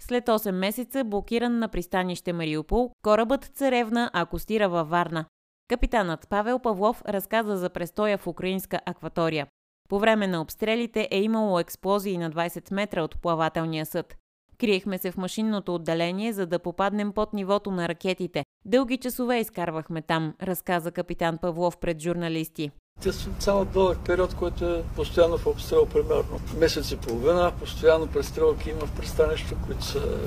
След 0.00 0.26
8 0.26 0.50
месеца, 0.50 1.04
блокиран 1.04 1.58
на 1.58 1.68
пристанище 1.68 2.32
Мариупол, 2.32 2.90
корабът 3.02 3.44
Царевна 3.44 4.10
акостира 4.12 4.68
във 4.68 4.88
Варна. 4.88 5.24
Капитанът 5.68 6.28
Павел 6.28 6.58
Павлов 6.58 7.02
разказа 7.08 7.56
за 7.56 7.70
престоя 7.70 8.18
в 8.18 8.26
украинска 8.26 8.80
акватория. 8.86 9.46
По 9.88 9.98
време 9.98 10.26
на 10.26 10.40
обстрелите 10.40 11.08
е 11.10 11.22
имало 11.22 11.60
експлозии 11.60 12.18
на 12.18 12.30
20 12.30 12.74
метра 12.74 13.02
от 13.02 13.22
плавателния 13.22 13.86
съд. 13.86 14.16
Криехме 14.60 14.98
се 14.98 15.10
в 15.10 15.16
машинното 15.16 15.74
отделение, 15.74 16.32
за 16.32 16.46
да 16.46 16.58
попаднем 16.58 17.12
под 17.12 17.32
нивото 17.32 17.70
на 17.70 17.88
ракетите. 17.88 18.44
Дълги 18.64 18.96
часове 18.96 19.38
изкарвахме 19.38 20.02
там, 20.02 20.34
разказа 20.42 20.90
капитан 20.90 21.38
Павлов 21.38 21.76
пред 21.76 22.02
журналисти. 22.02 22.70
Те 23.02 23.12
са 23.12 23.30
цял 23.38 23.64
дълъг 23.64 23.98
период, 24.06 24.34
който 24.34 24.64
е 24.64 24.82
постоянно 24.96 25.38
в 25.38 25.46
обстрел, 25.46 25.86
примерно 25.86 26.40
месец 26.58 26.90
и 26.90 26.96
половина. 26.96 27.52
Постоянно 27.60 28.06
престрелки 28.06 28.70
има 28.70 28.86
в 28.86 28.96
пристанището, 28.96 29.56
които 29.66 29.84
са 29.84 30.18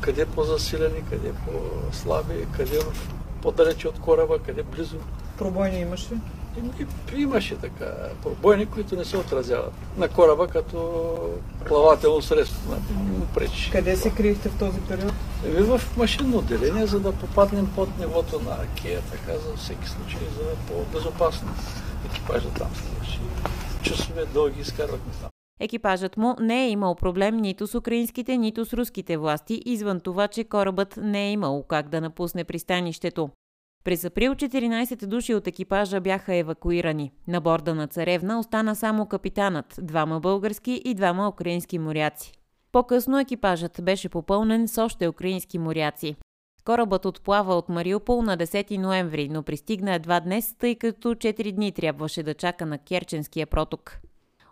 къде 0.00 0.26
по-засилени, 0.26 1.04
къде 1.10 1.32
по-слаби, 1.32 2.46
къде 2.56 2.78
по-далече 3.42 3.88
от 3.88 4.00
кораба, 4.00 4.38
къде 4.38 4.62
близо. 4.62 4.96
Пробойни 5.38 5.78
имаш 5.78 6.12
ли? 6.12 6.16
Имаше 7.16 7.56
така 7.56 7.94
пробойни, 8.22 8.66
които 8.66 8.96
не 8.96 9.04
се 9.04 9.16
отразяват 9.16 9.72
на 9.96 10.08
кораба 10.08 10.48
като 10.48 11.18
плавателно 11.66 12.22
средство. 12.22 12.76
Му 12.94 13.26
пречи. 13.34 13.70
Къде 13.70 13.96
се 13.96 14.10
криехте 14.10 14.48
в 14.48 14.58
този 14.58 14.80
период? 14.80 15.12
Еми 15.46 15.60
в 15.60 15.80
машинно 15.96 16.38
отделение, 16.38 16.86
за 16.86 17.00
да 17.00 17.12
попаднем 17.12 17.72
под 17.74 17.98
нивото 17.98 18.40
на 18.40 18.56
Акея, 18.62 19.00
така 19.10 19.38
за 19.38 19.56
всеки 19.56 19.88
случай, 19.88 20.20
за 20.20 20.72
по-безопасно. 20.72 21.48
Екипажа 22.06 22.48
там 22.58 22.70
ставаше. 22.74 23.20
Часове 23.82 24.24
дълги 24.34 24.60
изкарвахме 24.60 25.12
там. 25.20 25.30
Екипажът 25.60 26.16
му 26.16 26.34
не 26.40 26.64
е 26.64 26.70
имал 26.70 26.94
проблем 26.94 27.36
нито 27.36 27.66
с 27.66 27.74
украинските, 27.74 28.36
нито 28.36 28.64
с 28.64 28.72
руските 28.72 29.16
власти, 29.16 29.62
извън 29.66 30.00
това, 30.00 30.28
че 30.28 30.44
корабът 30.44 30.98
не 31.02 31.28
е 31.28 31.32
имал 31.32 31.64
как 31.68 31.88
да 31.88 32.00
напусне 32.00 32.44
пристанището. 32.44 33.30
През 33.84 34.04
април 34.04 34.34
14 34.34 35.06
души 35.06 35.34
от 35.34 35.46
екипажа 35.46 36.00
бяха 36.00 36.34
евакуирани. 36.34 37.12
На 37.28 37.40
борда 37.40 37.74
на 37.74 37.86
Царевна 37.86 38.38
остана 38.38 38.76
само 38.76 39.06
капитанът, 39.06 39.74
двама 39.82 40.20
български 40.20 40.82
и 40.84 40.94
двама 40.94 41.28
украински 41.28 41.78
моряци. 41.78 42.32
По-късно 42.72 43.18
екипажът 43.18 43.80
беше 43.82 44.08
попълнен 44.08 44.68
с 44.68 44.78
още 44.78 45.08
украински 45.08 45.58
моряци. 45.58 46.16
Корабът 46.64 47.04
отплава 47.04 47.54
от 47.54 47.68
Мариупол 47.68 48.22
на 48.22 48.36
10 48.36 48.76
ноември, 48.76 49.28
но 49.28 49.42
пристигна 49.42 49.94
едва 49.94 50.20
днес, 50.20 50.54
тъй 50.58 50.74
като 50.74 51.14
4 51.14 51.52
дни 51.52 51.72
трябваше 51.72 52.22
да 52.22 52.34
чака 52.34 52.66
на 52.66 52.78
Керченския 52.78 53.46
проток. 53.46 53.98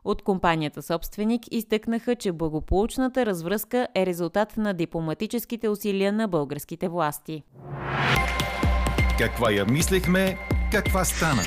От 0.05 0.23
компанията 0.23 0.83
собственик 0.83 1.43
изтъкнаха, 1.51 2.17
че 2.17 2.33
благополучната 2.33 3.27
развръзка 3.27 3.89
е 3.95 4.07
резултат 4.07 4.57
на 4.57 4.75
дипломатическите 4.75 5.69
усилия 5.69 6.13
на 6.13 6.29
българските 6.29 6.89
власти. 6.89 7.43
Каква 9.19 9.51
я 9.51 9.65
мислехме, 9.65 10.39
каква 10.71 11.05
стана? 11.05 11.43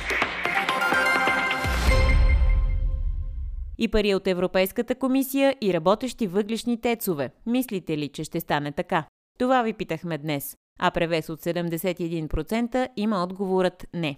И 3.78 3.88
пари 3.88 4.14
от 4.14 4.26
Европейската 4.26 4.94
комисия 4.94 5.56
и 5.60 5.74
работещи 5.74 6.26
въглишни 6.26 6.80
тецове. 6.80 7.30
Мислите 7.46 7.98
ли, 7.98 8.08
че 8.08 8.24
ще 8.24 8.40
стане 8.40 8.72
така? 8.72 9.04
Това 9.38 9.62
ви 9.62 9.72
питахме 9.72 10.18
днес. 10.18 10.56
А 10.80 10.90
превес 10.90 11.28
от 11.28 11.40
71% 11.40 12.88
има 12.96 13.22
отговорът 13.22 13.86
не. 13.94 14.16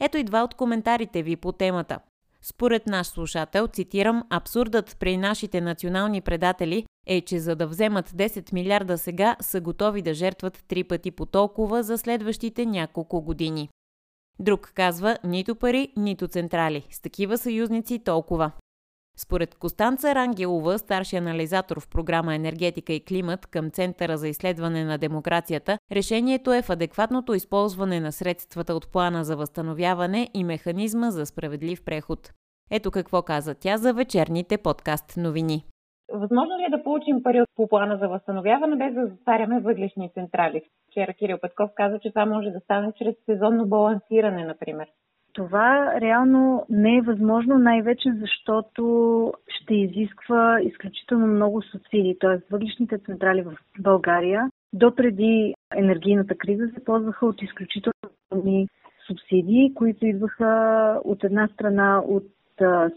Ето 0.00 0.18
и 0.18 0.24
два 0.24 0.42
от 0.42 0.54
коментарите 0.54 1.22
ви 1.22 1.36
по 1.36 1.52
темата. 1.52 1.98
Според 2.42 2.86
наш 2.86 3.06
слушател, 3.06 3.66
цитирам, 3.66 4.22
абсурдът 4.30 4.96
при 5.00 5.16
нашите 5.16 5.60
национални 5.60 6.20
предатели 6.20 6.84
е, 7.06 7.20
че 7.20 7.38
за 7.38 7.56
да 7.56 7.66
вземат 7.66 8.10
10 8.10 8.52
милиарда 8.52 8.98
сега, 8.98 9.36
са 9.40 9.60
готови 9.60 10.02
да 10.02 10.14
жертват 10.14 10.64
три 10.68 10.84
пъти 10.84 11.10
по 11.10 11.26
толкова 11.26 11.82
за 11.82 11.98
следващите 11.98 12.66
няколко 12.66 13.22
години. 13.22 13.68
Друг 14.38 14.72
казва, 14.74 15.18
нито 15.24 15.54
пари, 15.54 15.92
нито 15.96 16.28
централи. 16.28 16.86
С 16.90 17.00
такива 17.00 17.38
съюзници 17.38 17.98
толкова. 17.98 18.50
Според 19.24 19.54
Костанца 19.54 20.14
Рангелова, 20.14 20.78
старши 20.78 21.16
анализатор 21.16 21.80
в 21.80 21.88
програма 21.90 22.34
Енергетика 22.34 22.92
и 22.92 23.04
климат 23.04 23.46
към 23.46 23.70
Центъра 23.70 24.16
за 24.16 24.28
изследване 24.28 24.84
на 24.84 24.98
демокрацията, 24.98 25.78
решението 25.92 26.52
е 26.52 26.62
в 26.62 26.70
адекватното 26.70 27.34
използване 27.34 28.00
на 28.00 28.12
средствата 28.12 28.74
от 28.74 28.92
плана 28.92 29.24
за 29.24 29.36
възстановяване 29.36 30.28
и 30.34 30.44
механизма 30.44 31.10
за 31.10 31.26
справедлив 31.26 31.84
преход. 31.84 32.18
Ето 32.70 32.90
какво 32.90 33.22
каза 33.22 33.54
тя 33.54 33.76
за 33.76 33.94
вечерните 33.94 34.58
подкаст 34.58 35.16
новини. 35.16 35.64
Възможно 36.12 36.58
ли 36.58 36.64
е 36.64 36.76
да 36.76 36.82
получим 36.82 37.22
пари 37.22 37.42
по 37.56 37.68
плана 37.68 37.98
за 37.98 38.08
възстановяване 38.08 38.76
без 38.76 38.94
да 38.94 39.06
затваряме 39.06 39.60
въглешни 39.60 40.10
централи? 40.14 40.62
Вчера 40.90 41.14
Кирил 41.14 41.38
Петков 41.38 41.70
каза, 41.74 41.98
че 41.98 42.10
това 42.10 42.26
може 42.26 42.50
да 42.50 42.60
стане 42.60 42.92
чрез 42.98 43.14
сезонно 43.26 43.66
балансиране, 43.66 44.44
например. 44.44 44.88
Това 45.32 46.00
реално 46.00 46.66
не 46.68 46.96
е 46.96 47.02
възможно, 47.02 47.58
най-вече 47.58 48.08
защото 48.20 48.82
ще 49.48 49.74
изисква 49.74 50.60
изключително 50.62 51.26
много 51.26 51.62
субсидии. 51.62 52.18
Т.е. 52.20 52.52
въглишните 52.52 52.98
централи 52.98 53.42
в 53.42 53.52
България 53.78 54.50
до 54.72 54.94
преди 54.94 55.54
енергийната 55.76 56.34
криза 56.34 56.68
се 56.74 56.84
ползваха 56.84 57.26
от 57.26 57.42
изключителни 57.42 58.68
субсидии, 59.06 59.74
които 59.74 60.06
идваха 60.06 61.00
от 61.04 61.24
една 61.24 61.48
страна 61.48 62.02
от 62.06 62.26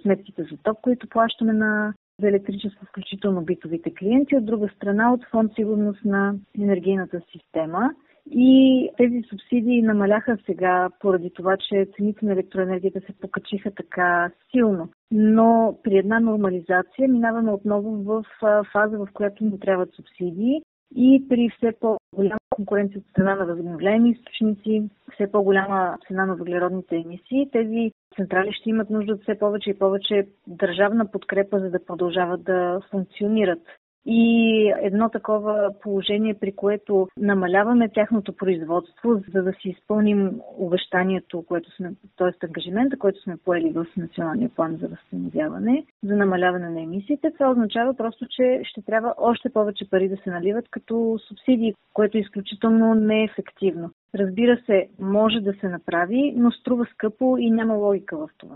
сметките 0.02 0.43
за 0.43 0.58
топ, 0.63 0.82
които 0.82 1.10
плащаме 1.10 1.54
на 1.54 1.93
за 2.19 2.28
електричество, 2.28 2.86
включително 2.86 3.41
битовите 3.41 3.93
клиенти, 3.93 4.36
от 4.36 4.46
друга 4.46 4.69
страна 4.76 5.13
от 5.13 5.26
фонд 5.32 5.52
сигурност 5.56 6.06
на 6.06 6.36
енергийната 6.60 7.22
система. 7.32 7.93
И 8.32 8.90
тези 8.98 9.22
субсидии 9.30 9.82
намаляха 9.82 10.38
сега 10.46 10.90
поради 11.00 11.32
това, 11.34 11.58
че 11.58 11.88
цените 11.96 12.26
на 12.26 12.34
електроенергията 12.34 13.02
се 13.02 13.20
покачиха 13.22 13.72
така 13.72 14.32
силно. 14.52 14.90
Но 15.12 15.78
при 15.84 15.98
една 15.98 16.20
нормализация 16.20 17.10
минаваме 17.10 17.52
отново 17.52 18.04
в 18.04 18.26
фаза, 18.74 18.98
в 18.98 19.08
която 19.14 19.44
ни 19.44 19.60
трябват 19.60 19.94
субсидии 19.94 20.62
и 20.96 21.26
при 21.30 21.50
все 21.50 21.72
по-голяма 21.80 22.38
конкуренция 22.50 23.00
от 23.00 23.16
цена 23.16 23.36
на 23.36 23.46
възобновяеми 23.46 24.10
източници, 24.10 24.90
все 25.14 25.32
по-голяма 25.32 25.98
цена 26.08 26.26
на 26.26 26.36
въглеродните 26.36 26.96
емисии, 26.96 27.50
тези 27.52 27.92
централи 28.16 28.54
ще 28.54 28.70
имат 28.70 28.90
нужда 28.90 29.14
от 29.14 29.22
все 29.22 29.40
повече 29.40 29.70
и 29.70 29.80
повече 29.80 30.28
държавна 30.48 31.12
подкрепа, 31.12 31.60
за 31.60 31.70
да 31.70 31.86
продължават 31.86 32.44
да 32.44 32.80
функционират. 32.92 33.62
И 34.06 34.74
едно 34.82 35.10
такова 35.10 35.74
положение, 35.82 36.34
при 36.34 36.52
което 36.52 37.08
намаляваме 37.18 37.89
тяхното 37.89 38.34
производство, 38.36 39.22
за 39.34 39.44
да 39.44 39.54
си 39.54 39.70
изпълним 39.70 40.39
обещанието, 40.58 41.44
което 41.48 41.76
сме, 41.76 41.94
т.е. 42.18 42.46
ангажимента, 42.46 42.98
който 42.98 43.22
сме 43.22 43.38
поели 43.38 43.70
в 43.70 43.86
Националния 43.98 44.50
план 44.50 44.78
за 44.82 44.88
възстановяване, 44.88 45.86
за 46.04 46.16
намаляване 46.16 46.70
на 46.70 46.82
емисиите, 46.82 47.32
това 47.32 47.52
означава 47.52 47.94
просто, 47.94 48.26
че 48.30 48.62
ще 48.63 48.82
трябва 48.82 49.13
още 49.18 49.50
повече 49.50 49.89
пари 49.89 50.10
да 50.10 50.18
се 50.18 50.30
наливат 50.30 50.70
като 50.70 51.20
субсидии, 51.28 51.74
което 51.94 52.18
е 52.18 52.22
изключително 52.22 52.96
неефективно. 52.96 53.89
Разбира 54.16 54.58
се, 54.66 54.88
може 55.00 55.39
да 55.39 55.54
се 55.54 55.70
направи, 55.70 56.34
но 56.38 56.52
струва 56.52 56.86
скъпо 56.94 57.38
и 57.39 57.52
няма 57.52 57.74
логика 57.74 58.18
в 58.18 58.30
това. 58.38 58.56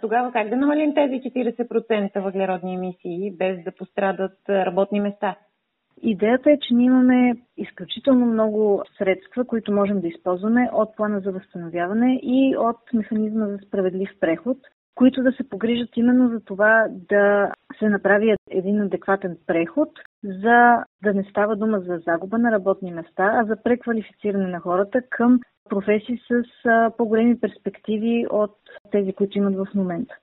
Тогава 0.00 0.32
как 0.32 0.48
да 0.48 0.56
намалим 0.56 0.94
тези 0.94 1.14
40% 1.14 2.20
въглеродни 2.20 2.74
емисии, 2.74 3.36
без 3.36 3.64
да 3.64 3.72
пострадат 3.72 4.38
работни 4.48 5.00
места? 5.00 5.36
Идеята 6.02 6.50
е, 6.50 6.58
че 6.58 6.74
ние 6.74 6.86
имаме 6.86 7.36
изключително 7.56 8.26
много 8.26 8.82
средства, 8.98 9.44
които 9.44 9.72
можем 9.72 10.00
да 10.00 10.08
използваме 10.08 10.70
от 10.72 10.96
плана 10.96 11.20
за 11.20 11.32
възстановяване 11.32 12.20
и 12.22 12.56
от 12.58 12.76
механизма 12.94 13.46
за 13.46 13.58
справедлив 13.58 14.10
преход, 14.20 14.58
които 14.96 15.22
да 15.22 15.32
се 15.32 15.48
погрижат 15.48 15.96
именно 15.96 16.28
за 16.28 16.40
това 16.44 16.86
да 16.90 17.52
се 17.78 17.88
направи 17.88 18.34
един 18.50 18.80
адекватен 18.80 19.38
преход, 19.46 19.88
за 20.24 20.84
да 21.02 21.14
не 21.14 21.24
става 21.30 21.56
дума 21.56 21.80
за 21.80 21.98
загуба 22.06 22.38
на 22.38 22.52
работни 22.52 22.90
места, 22.90 23.32
а 23.34 23.44
за 23.44 23.56
преквалифициране 23.62 24.46
на 24.46 24.60
хората 24.60 25.02
към 25.10 25.40
професии 25.68 26.20
с 26.28 26.42
по-големи 26.96 27.40
перспективи 27.40 28.26
от 28.30 28.56
тези, 28.90 29.12
които 29.12 29.38
имат 29.38 29.54
в 29.56 29.74
момента. 29.74 30.14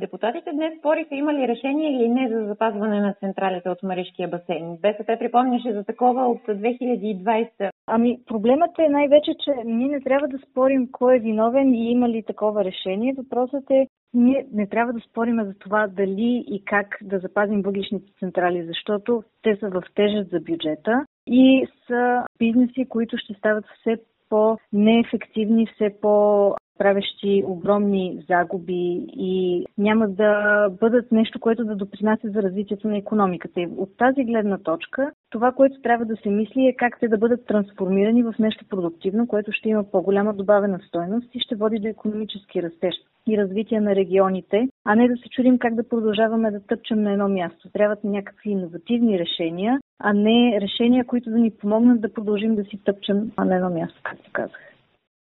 Депутатите 0.00 0.50
днес 0.52 0.78
спориха 0.78 1.14
има 1.14 1.34
ли 1.34 1.48
решение 1.48 1.96
или 1.96 2.08
не 2.08 2.28
за 2.28 2.46
запазване 2.46 3.00
на 3.00 3.14
централите 3.20 3.68
от 3.68 3.82
Маришкия 3.82 4.28
басейн. 4.28 4.78
БСП 4.82 5.16
припомняше 5.18 5.72
за 5.72 5.84
такова 5.84 6.26
от 6.26 6.42
2020. 6.42 7.70
Ами 7.86 8.18
проблемът 8.26 8.78
е 8.78 8.88
най-вече, 8.88 9.34
че 9.44 9.50
ние 9.64 9.88
не 9.88 10.00
трябва 10.00 10.28
да 10.28 10.38
спорим 10.38 10.88
кой 10.92 11.16
е 11.16 11.20
виновен 11.20 11.74
и 11.74 11.90
има 11.90 12.08
ли 12.08 12.22
такова 12.22 12.64
решение. 12.64 13.14
Въпросът 13.16 13.70
е, 13.70 13.86
ние 14.14 14.46
не 14.52 14.66
трябва 14.66 14.92
да 14.92 15.00
спорим 15.00 15.44
за 15.44 15.54
това 15.58 15.86
дали 15.86 16.44
и 16.48 16.64
как 16.64 16.98
да 17.02 17.18
запазим 17.18 17.62
въглишните 17.62 18.12
централи, 18.18 18.66
защото 18.66 19.22
те 19.42 19.56
са 19.56 19.68
в 19.68 19.82
тежест 19.94 20.30
за 20.30 20.40
бюджета 20.40 21.06
и 21.26 21.66
са 21.86 22.24
бизнеси, 22.38 22.88
които 22.88 23.16
ще 23.18 23.34
стават 23.34 23.64
все 23.80 23.96
по-неефективни, 24.34 25.66
все 25.66 25.90
по 26.00 26.54
правещи 26.78 27.44
огромни 27.46 28.24
загуби 28.28 29.06
и 29.16 29.66
няма 29.78 30.08
да 30.08 30.68
бъдат 30.80 31.12
нещо, 31.12 31.40
което 31.40 31.64
да 31.64 31.76
допринася 31.76 32.28
за 32.28 32.42
развитието 32.42 32.88
на 32.88 32.96
економиката. 32.96 33.60
И 33.60 33.68
от 33.76 33.96
тази 33.96 34.24
гледна 34.24 34.58
точка, 34.58 35.10
това, 35.30 35.52
което 35.52 35.80
трябва 35.82 36.04
да 36.04 36.16
се 36.16 36.30
мисли 36.30 36.66
е 36.66 36.76
как 36.76 37.00
те 37.00 37.08
да 37.08 37.18
бъдат 37.18 37.46
трансформирани 37.46 38.22
в 38.22 38.34
нещо 38.38 38.64
продуктивно, 38.68 39.26
което 39.26 39.52
ще 39.52 39.68
има 39.68 39.84
по-голяма 39.84 40.34
добавена 40.34 40.80
стойност 40.88 41.34
и 41.34 41.40
ще 41.40 41.56
води 41.56 41.78
до 41.78 41.88
економически 41.88 42.62
растеж 42.62 42.94
и 43.28 43.38
развитие 43.38 43.80
на 43.80 43.94
регионите, 43.94 44.68
а 44.84 44.94
не 44.94 45.08
да 45.08 45.16
се 45.16 45.28
чудим 45.28 45.58
как 45.58 45.74
да 45.74 45.88
продължаваме 45.88 46.50
да 46.50 46.66
тъпчем 46.66 47.02
на 47.02 47.12
едно 47.12 47.28
място. 47.28 47.68
Трябват 47.72 48.04
някакви 48.04 48.50
иновативни 48.50 49.18
решения, 49.18 49.80
а 49.98 50.12
не 50.12 50.58
решения, 50.60 51.06
които 51.06 51.30
да 51.30 51.38
ни 51.38 51.50
помогнат 51.50 52.00
да 52.00 52.12
продължим 52.12 52.54
да 52.54 52.64
си 52.64 52.80
тъпчем 52.84 53.32
на 53.38 53.56
едно 53.56 53.70
място, 53.70 54.00
както 54.02 54.30
казах. 54.32 54.60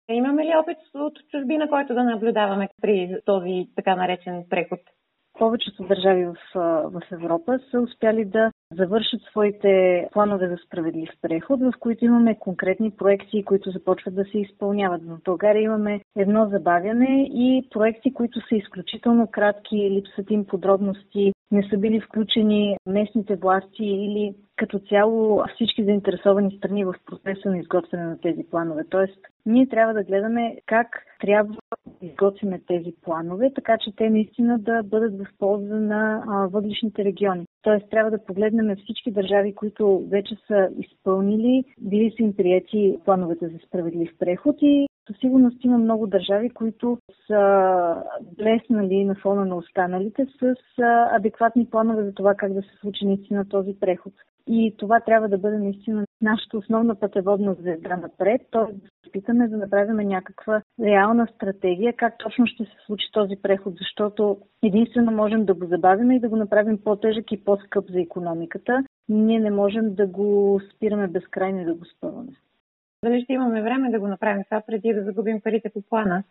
Имаме 0.09 0.45
ли 0.45 0.53
опит 0.55 0.77
от 0.93 1.13
чужбина, 1.31 1.69
който 1.69 1.93
да 1.93 2.03
наблюдаваме 2.03 2.69
при 2.81 3.17
този 3.25 3.67
така 3.75 3.95
наречен 3.95 4.43
преход? 4.49 4.79
Повечето 5.39 5.83
държави 5.83 6.25
в, 6.25 6.35
в 6.89 7.01
Европа 7.11 7.59
са 7.71 7.81
успяли 7.81 8.25
да 8.25 8.51
завършат 8.73 9.21
своите 9.21 10.07
планове 10.13 10.47
за 10.47 10.57
справедлив 10.65 11.09
преход, 11.21 11.59
в 11.59 11.73
които 11.79 12.05
имаме 12.05 12.39
конкретни 12.39 12.91
проекти, 12.91 13.45
които 13.45 13.71
започват 13.71 14.15
да 14.15 14.25
се 14.25 14.39
изпълняват. 14.39 15.01
В 15.03 15.17
България 15.25 15.61
имаме 15.61 16.01
едно 16.15 16.49
забавяне 16.49 17.29
и 17.33 17.67
проекти, 17.69 18.13
които 18.13 18.39
са 18.49 18.55
изключително 18.55 19.27
кратки, 19.31 19.91
липсват 19.91 20.31
им 20.31 20.45
подробности, 20.45 21.33
не 21.51 21.63
са 21.69 21.77
били 21.77 22.01
включени 22.01 22.77
местните 22.85 23.35
власти 23.35 23.85
или 23.85 24.35
като 24.55 24.79
цяло 24.79 25.43
всички 25.55 25.83
заинтересовани 25.83 26.57
страни 26.57 26.85
в 26.85 26.95
процеса 27.05 27.49
на 27.49 27.57
изготвяне 27.57 28.03
на 28.03 28.19
тези 28.21 28.43
планове. 28.51 28.83
Тоест, 28.89 29.19
ние 29.45 29.67
трябва 29.67 29.93
да 29.93 30.03
гледаме 30.03 30.57
как 30.65 30.87
трябва 31.21 31.53
да 31.53 32.07
изготвяме 32.07 32.61
тези 32.67 32.93
планове, 33.01 33.51
така 33.55 33.77
че 33.77 33.95
те 33.95 34.09
наистина 34.09 34.59
да 34.59 34.83
бъдат 34.83 35.17
в 35.17 35.27
полза 35.39 35.75
на 35.75 36.23
въглишните 36.51 37.05
региони. 37.05 37.45
Тоест, 37.61 37.89
трябва 37.89 38.11
да 38.11 38.25
погледнем 38.25 38.75
всички 38.75 39.11
държави, 39.11 39.55
които 39.55 40.07
вече 40.09 40.35
са 40.47 40.69
изпълнили, 40.79 41.63
били 41.81 42.13
са 42.17 42.23
им 42.23 42.33
прияти 42.35 42.97
плановете 43.05 43.47
за 43.47 43.57
справедлив 43.67 44.11
преход 44.19 44.55
и 44.61 44.87
със 45.07 45.17
сигурност 45.17 45.63
има 45.63 45.77
много 45.77 46.07
държави, 46.07 46.49
които 46.49 46.97
са 47.27 48.03
блеснали 48.37 49.05
на 49.05 49.15
фона 49.15 49.45
на 49.45 49.55
останалите 49.55 50.25
с 50.39 50.55
адекватни 51.11 51.65
планове 51.69 52.03
за 52.03 52.13
това 52.13 52.35
как 52.35 52.53
да 52.53 52.61
се 52.61 52.77
случи 52.81 53.05
наистина 53.05 53.49
този 53.49 53.79
преход. 53.79 54.13
И 54.47 54.75
това 54.77 54.99
трябва 54.99 55.29
да 55.29 55.37
бъде 55.37 55.57
наистина 55.57 56.05
нашата 56.21 56.57
основна 56.57 56.95
пътеводна 56.95 57.53
звезда 57.53 57.97
напред, 57.97 58.41
т.е. 58.51 58.73
да 58.73 58.79
се 58.79 59.09
опитаме 59.09 59.47
да 59.47 59.57
направим 59.57 60.07
някаква 60.07 60.61
реална 60.81 61.27
стратегия 61.35 61.93
как 61.95 62.17
точно 62.17 62.47
ще 62.47 62.63
се 62.63 62.75
случи 62.85 63.05
този 63.13 63.35
преход, 63.41 63.73
защото 63.77 64.37
единствено 64.63 65.11
можем 65.11 65.45
да 65.45 65.53
го 65.53 65.65
забавим 65.65 66.11
и 66.11 66.19
да 66.19 66.29
го 66.29 66.35
направим 66.35 66.77
по-тежък 66.83 67.31
и 67.31 67.43
по-скъп 67.43 67.85
за 67.91 68.01
економиката. 68.01 68.83
Ние 69.09 69.39
не 69.39 69.51
можем 69.51 69.95
да 69.95 70.07
го 70.07 70.61
спираме 70.75 71.07
безкрайно 71.07 71.61
и 71.61 71.65
да 71.65 71.73
го 71.73 71.85
спъваме. 71.85 72.31
Дали 73.07 73.21
ще 73.21 73.33
имаме 73.33 73.61
време 73.61 73.89
да 73.89 73.99
го 73.99 74.07
направим 74.07 74.43
това 74.43 74.61
преди 74.67 74.93
да 74.93 75.03
загубим 75.03 75.41
парите 75.41 75.69
по 75.69 75.81
плана? 75.81 76.23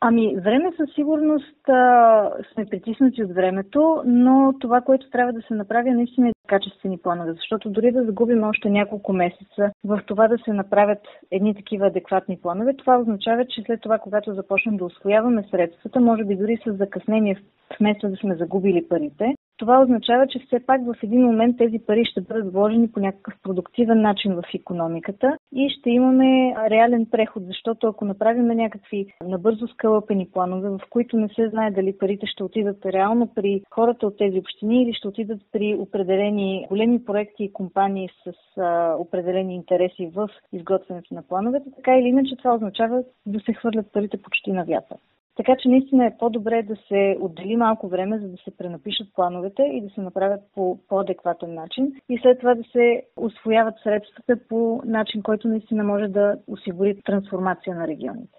Ами, 0.00 0.36
време 0.36 0.72
със 0.76 0.94
сигурност 0.94 1.68
а, 1.68 2.30
сме 2.52 2.66
притиснати 2.66 3.24
от 3.24 3.34
времето, 3.34 4.02
но 4.06 4.54
това, 4.60 4.80
което 4.80 5.10
трябва 5.10 5.32
да 5.32 5.42
се 5.42 5.54
направи 5.54 5.88
е 5.88 5.94
наистина 5.94 6.32
качествени 6.46 6.98
планове, 6.98 7.32
защото 7.32 7.70
дори 7.70 7.92
да 7.92 8.04
загубим 8.04 8.42
още 8.42 8.70
няколко 8.70 9.12
месеца 9.12 9.70
в 9.84 10.00
това 10.06 10.28
да 10.28 10.38
се 10.38 10.52
направят 10.52 10.98
едни 11.30 11.54
такива 11.54 11.86
адекватни 11.86 12.38
планове, 12.42 12.74
това 12.76 12.98
означава, 12.98 13.46
че 13.46 13.62
след 13.62 13.80
това, 13.80 13.98
когато 13.98 14.34
започнем 14.34 14.76
да 14.76 14.84
освояваме 14.84 15.44
средствата, 15.50 16.00
може 16.00 16.24
би 16.24 16.36
дори 16.36 16.58
с 16.66 16.72
закъснение, 16.72 17.42
вместо 17.80 18.08
да 18.08 18.16
сме 18.16 18.34
загубили 18.34 18.88
парите, 18.88 19.34
това 19.56 19.80
означава, 19.82 20.26
че 20.26 20.38
все 20.38 20.66
пак 20.66 20.80
в 20.84 20.94
един 21.02 21.22
момент 21.22 21.58
тези 21.58 21.78
пари 21.86 22.04
ще 22.04 22.20
бъдат 22.20 22.52
вложени 22.52 22.92
по 22.92 23.00
някакъв 23.00 23.34
продуктивен 23.42 24.00
начин 24.00 24.34
в 24.34 24.42
економиката 24.54 25.36
и 25.54 25.70
ще 25.70 25.90
имаме 25.90 26.54
реален 26.70 27.06
преход, 27.10 27.42
защото 27.46 27.86
ако 27.86 28.04
направим 28.04 28.46
някакви 28.46 29.06
набързо 29.24 29.68
скълъпени 29.68 30.28
планове, 30.32 30.68
в 30.68 30.80
които 30.90 31.16
не 31.16 31.28
се 31.28 31.48
знае 31.48 31.70
дали 31.70 31.98
парите 31.98 32.26
ще 32.26 32.44
отидат 32.44 32.86
реално 32.86 33.34
при 33.34 33.62
хората 33.70 34.06
от 34.06 34.18
тези 34.18 34.38
общини 34.38 34.82
или 34.82 34.94
ще 34.94 35.08
отидат 35.08 35.40
при 35.52 35.74
определени 35.74 36.66
големи 36.68 37.04
проекти 37.04 37.44
и 37.44 37.52
компании 37.52 38.08
с 38.24 38.60
а, 38.60 38.94
определени 38.98 39.54
интереси 39.54 40.10
в 40.14 40.28
изготвянето 40.52 41.14
на 41.14 41.22
плановете, 41.22 41.70
така 41.76 41.96
или 41.96 42.08
иначе 42.08 42.36
това 42.36 42.54
означава 42.54 43.02
да 43.26 43.40
се 43.40 43.52
хвърлят 43.52 43.92
парите 43.92 44.22
почти 44.22 44.52
на 44.52 44.64
вятър. 44.64 44.96
Така 45.36 45.56
че 45.62 45.68
наистина 45.68 46.06
е 46.06 46.16
по-добре 46.18 46.62
да 46.62 46.76
се 46.88 47.16
отдели 47.20 47.56
малко 47.56 47.88
време, 47.88 48.18
за 48.18 48.28
да 48.28 48.36
се 48.36 48.56
пренапишат 48.56 49.14
плановете 49.14 49.62
и 49.62 49.80
да 49.82 49.90
се 49.94 50.00
направят 50.00 50.40
по 50.54 50.78
по-адекватен 50.88 51.54
начин 51.54 51.92
и 52.08 52.18
след 52.22 52.38
това 52.38 52.54
да 52.54 52.62
се 52.72 53.02
освояват 53.16 53.74
средствата 53.82 54.36
по 54.48 54.82
начин, 54.84 55.22
който 55.22 55.48
наистина 55.48 55.84
може 55.84 56.08
да 56.08 56.36
осигури 56.46 57.02
трансформация 57.04 57.76
на 57.76 57.88
регионите. 57.88 58.38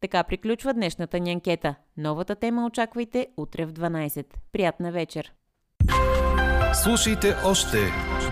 Така 0.00 0.24
приключва 0.24 0.74
днешната 0.74 1.20
ни 1.20 1.32
анкета. 1.32 1.74
Новата 1.96 2.36
тема 2.36 2.66
очаквайте 2.66 3.26
утре 3.36 3.66
в 3.66 3.72
12. 3.72 4.26
Приятна 4.52 4.92
вечер! 4.92 5.32
Слушайте 6.84 7.26
още, 7.46 7.78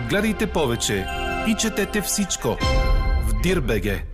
гледайте 0.09 0.45
повече 0.53 1.05
и 1.51 1.55
четете 1.55 2.01
всичко 2.01 2.47
в 3.27 3.41
Дирбеге. 3.43 4.12